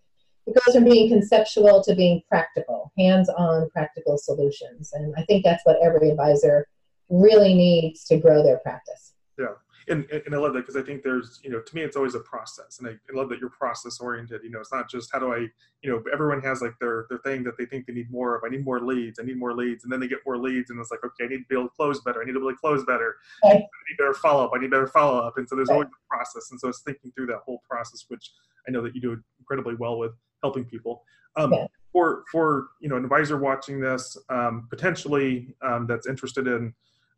it 0.47 0.55
goes 0.65 0.75
from 0.75 0.85
being 0.85 1.09
conceptual 1.09 1.83
to 1.83 1.93
being 1.93 2.21
practical, 2.29 2.93
hands-on 2.97 3.69
practical 3.69 4.17
solutions. 4.17 4.93
And 4.93 5.13
I 5.17 5.23
think 5.23 5.43
that's 5.43 5.65
what 5.65 5.75
every 5.83 6.09
advisor 6.09 6.67
really 7.09 7.53
needs 7.53 8.05
to 8.05 8.17
grow 8.17 8.41
their 8.41 8.57
practice. 8.59 9.13
Yeah 9.37 9.47
and, 9.89 10.05
and 10.11 10.35
I 10.35 10.37
love 10.37 10.53
that 10.53 10.61
because 10.61 10.75
I 10.75 10.81
think 10.81 11.01
there's, 11.01 11.39
you 11.43 11.49
know, 11.49 11.61
to 11.61 11.75
me, 11.75 11.81
it's 11.81 11.95
always 11.95 12.15
a 12.15 12.19
process. 12.19 12.79
And 12.79 12.87
I, 12.87 12.91
I 12.91 13.15
love 13.15 13.29
that 13.29 13.39
you're 13.39 13.49
process 13.49 13.99
oriented. 13.99 14.41
You 14.43 14.49
know, 14.49 14.59
it's 14.59 14.73
not 14.73 14.89
just 14.89 15.09
how 15.13 15.19
do 15.19 15.33
I, 15.33 15.47
you 15.81 15.89
know, 15.89 16.03
everyone 16.11 16.41
has 16.41 16.61
like 16.61 16.73
their, 16.79 17.05
their 17.09 17.19
thing 17.19 17.43
that 17.43 17.57
they 17.57 17.65
think 17.65 17.85
they 17.85 17.93
need 17.93 18.11
more 18.11 18.35
of. 18.35 18.43
I 18.45 18.49
need 18.49 18.65
more 18.65 18.81
leads. 18.81 19.19
I 19.19 19.23
need 19.23 19.37
more 19.37 19.53
leads. 19.53 19.83
And 19.83 19.93
then 19.93 19.99
they 19.99 20.07
get 20.07 20.19
more 20.25 20.37
leads. 20.37 20.69
And 20.69 20.79
it's 20.79 20.91
like, 20.91 21.03
okay, 21.05 21.25
I 21.25 21.27
need 21.27 21.37
to 21.37 21.45
be 21.49 21.55
able 21.55 21.69
to 21.69 21.75
close 21.75 22.01
better. 22.01 22.21
I 22.21 22.25
need 22.25 22.33
to 22.33 22.39
be 22.39 22.45
able 22.45 22.51
to 22.51 22.57
close 22.57 22.83
better. 22.85 23.15
I 23.45 23.53
need 23.53 23.97
better 23.97 24.13
follow 24.13 24.45
up. 24.45 24.51
I 24.53 24.59
need 24.59 24.71
better 24.71 24.87
follow 24.87 25.19
up. 25.19 25.37
And 25.37 25.47
so 25.47 25.55
there's 25.55 25.69
always 25.69 25.87
a 25.87 26.15
process. 26.15 26.51
And 26.51 26.59
so 26.59 26.67
it's 26.67 26.81
thinking 26.81 27.11
through 27.15 27.27
that 27.27 27.39
whole 27.45 27.61
process, 27.69 28.05
which 28.09 28.31
I 28.67 28.71
know 28.71 28.81
that 28.81 28.93
you 28.93 29.01
do 29.01 29.21
incredibly 29.39 29.75
well 29.75 29.97
with 29.97 30.11
helping 30.43 30.65
people. 30.65 31.03
Um, 31.37 31.53
yeah. 31.53 31.67
For, 31.93 32.23
for, 32.31 32.67
you 32.81 32.89
know, 32.89 32.97
an 32.97 33.03
advisor 33.03 33.37
watching 33.37 33.79
this, 33.79 34.17
um, 34.29 34.67
potentially 34.69 35.55
um, 35.61 35.87
that's 35.87 36.07
interested 36.07 36.45
in, 36.47 36.73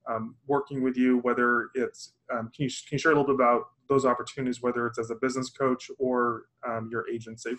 um, 0.10 0.36
working 0.48 0.82
with 0.82 0.98
you, 0.98 1.20
whether 1.20 1.70
it's, 1.76 2.14
um, 2.32 2.52
can, 2.56 2.66
you, 2.66 2.70
can 2.70 2.94
you 2.94 2.98
share 2.98 3.12
a 3.12 3.16
little 3.16 3.28
bit 3.28 3.36
about 3.36 3.70
those 3.88 4.06
opportunities, 4.06 4.62
whether 4.62 4.88
it's 4.88 5.00
as 5.00 5.12
a 5.12 5.16
business 5.16 5.50
coach 5.50 5.90
or 6.00 6.46
um, 6.68 6.90
your 6.92 7.08
agency? 7.10 7.56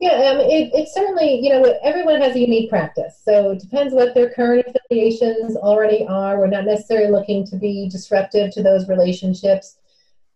Yeah, 0.00 0.10
um, 0.10 0.40
it, 0.40 0.74
it 0.74 0.88
certainly, 0.88 1.40
you 1.40 1.50
know, 1.50 1.78
everyone 1.82 2.20
has 2.20 2.34
a 2.34 2.40
unique 2.40 2.68
practice. 2.68 3.20
So 3.24 3.52
it 3.52 3.60
depends 3.60 3.94
what 3.94 4.14
their 4.14 4.30
current 4.30 4.66
affiliations 4.74 5.56
already 5.56 6.04
are. 6.06 6.38
We're 6.38 6.48
not 6.48 6.64
necessarily 6.64 7.12
looking 7.12 7.46
to 7.46 7.56
be 7.56 7.88
disruptive 7.88 8.52
to 8.52 8.62
those 8.62 8.88
relationships. 8.88 9.78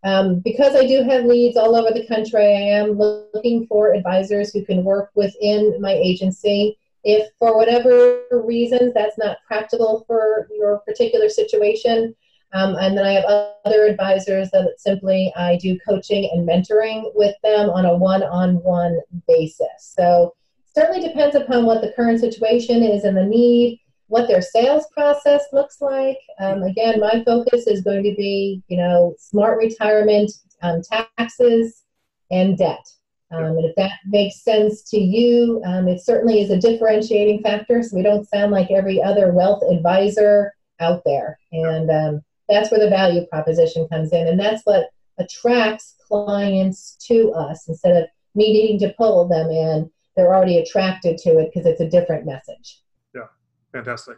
Um, 0.05 0.39
because 0.39 0.77
I 0.77 0.87
do 0.87 1.03
have 1.03 1.25
leads 1.25 1.57
all 1.57 1.75
over 1.75 1.91
the 1.93 2.07
country, 2.07 2.45
I 2.45 2.79
am 2.79 2.93
looking 2.93 3.67
for 3.67 3.95
advisors 3.95 4.53
who 4.53 4.65
can 4.65 4.85
work 4.85 5.11
within 5.17 5.81
my 5.81 5.93
agency 5.93 6.79
if 7.09 7.31
for 7.39 7.57
whatever 7.57 8.21
reasons 8.31 8.93
that's 8.93 9.17
not 9.17 9.39
practical 9.47 10.05
for 10.07 10.47
your 10.55 10.81
particular 10.81 11.31
situation, 11.31 12.15
um, 12.53 12.77
and 12.77 12.97
then 12.97 13.05
I 13.07 13.13
have 13.13 13.25
other 13.65 13.87
advisors 13.87 14.51
that 14.51 14.75
simply 14.77 15.33
I 15.35 15.57
do 15.57 15.79
coaching 15.89 16.29
and 16.33 16.47
mentoring 16.47 17.11
with 17.15 17.35
them 17.43 17.71
on 17.71 17.87
a 17.87 17.97
one 17.97 18.23
on 18.23 18.57
one 18.57 19.01
basis. 19.27 19.69
So, 19.79 20.35
certainly 20.75 21.01
depends 21.01 21.35
upon 21.35 21.65
what 21.65 21.81
the 21.81 21.93
current 21.97 22.21
situation 22.21 22.83
is 22.83 23.05
and 23.05 23.17
the 23.17 23.25
need, 23.25 23.81
what 24.09 24.29
their 24.29 24.43
sales 24.43 24.87
process 24.93 25.45
looks 25.51 25.81
like. 25.81 26.19
Um, 26.41 26.63
again, 26.63 27.01
my 27.01 27.23
focus 27.25 27.67
is 27.67 27.81
going 27.81 28.03
to 28.03 28.15
be, 28.17 28.63
you 28.69 28.77
know, 28.77 29.15
smart 29.19 29.57
retirement, 29.57 30.31
um, 30.61 30.83
taxes, 30.83 31.85
and 32.31 32.59
debt. 32.59 32.85
Um, 33.31 33.59
and 33.59 33.65
if 33.65 33.77
that 33.77 33.93
makes 34.07 34.43
sense 34.43 34.83
to 34.91 34.99
you, 34.99 35.63
um, 35.65 35.87
it 35.87 36.01
certainly 36.01 36.41
is 36.41 36.51
a 36.51 36.57
differentiating 36.59 37.43
factor. 37.43 37.83
So 37.83 37.97
we 37.97 38.03
don't 38.03 38.29
sound 38.29 38.53
like 38.53 38.71
every 38.71 39.03
other 39.03 39.33
wealth 39.33 39.63
advisor 39.71 40.55
out 40.81 41.03
there. 41.05 41.39
And 41.53 41.91
um, 41.91 42.23
that's 42.49 42.71
where 42.71 42.81
the 42.81 42.89
value 42.89 43.27
proposition 43.27 43.87
comes 43.89 44.13
in. 44.13 44.29
And 44.29 44.41
that's 44.41 44.63
what 44.65 44.89
attracts 45.19 45.97
clients 46.07 46.97
to 47.07 47.33
us 47.33 47.69
instead 47.69 47.97
of 47.97 48.09
me 48.35 48.53
needing 48.53 48.79
to 48.81 48.95
pull 48.97 49.29
them 49.29 49.51
in. 49.51 49.91
They're 50.17 50.35
already 50.35 50.59
attracted 50.59 51.19
to 51.19 51.39
it 51.39 51.51
because 51.53 51.67
it's 51.67 51.81
a 51.81 51.89
different 51.89 52.25
message. 52.25 52.81
Yeah, 53.15 53.27
fantastic. 53.73 54.17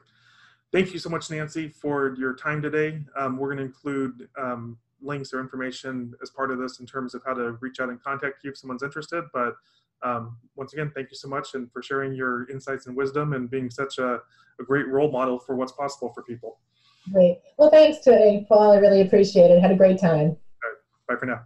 Thank 0.72 0.92
you 0.92 1.00
so 1.00 1.10
much, 1.10 1.30
Nancy, 1.30 1.68
for 1.68 2.14
your 2.16 2.34
time 2.34 2.62
today. 2.62 3.02
Um, 3.16 3.36
we're 3.36 3.48
going 3.48 3.58
to 3.58 3.64
include 3.64 4.28
um, 4.38 4.78
links 5.02 5.32
or 5.32 5.40
information 5.40 6.14
as 6.22 6.30
part 6.30 6.50
of 6.50 6.58
this 6.58 6.80
in 6.80 6.86
terms 6.86 7.14
of 7.14 7.22
how 7.24 7.34
to 7.34 7.52
reach 7.60 7.80
out 7.80 7.88
and 7.88 8.02
contact 8.02 8.44
you 8.44 8.50
if 8.50 8.58
someone's 8.58 8.82
interested. 8.82 9.24
But 9.32 9.54
um, 10.02 10.36
once 10.56 10.72
again, 10.72 10.90
thank 10.94 11.10
you 11.10 11.16
so 11.16 11.28
much 11.28 11.54
and 11.54 11.70
for 11.72 11.82
sharing 11.82 12.14
your 12.14 12.48
insights 12.50 12.86
and 12.86 12.96
wisdom 12.96 13.32
and 13.32 13.50
being 13.50 13.70
such 13.70 13.98
a, 13.98 14.20
a 14.60 14.64
great 14.64 14.88
role 14.88 15.10
model 15.10 15.38
for 15.38 15.56
what's 15.56 15.72
possible 15.72 16.12
for 16.14 16.22
people. 16.22 16.58
Great. 17.12 17.38
Well, 17.58 17.70
thanks 17.70 17.98
to 18.04 18.44
Paul. 18.48 18.72
I 18.72 18.76
really 18.76 19.00
appreciate 19.00 19.50
it. 19.50 19.60
Had 19.60 19.72
a 19.72 19.76
great 19.76 19.98
time. 19.98 20.36
Bye 21.08 21.16
for 21.16 21.26
now. 21.26 21.40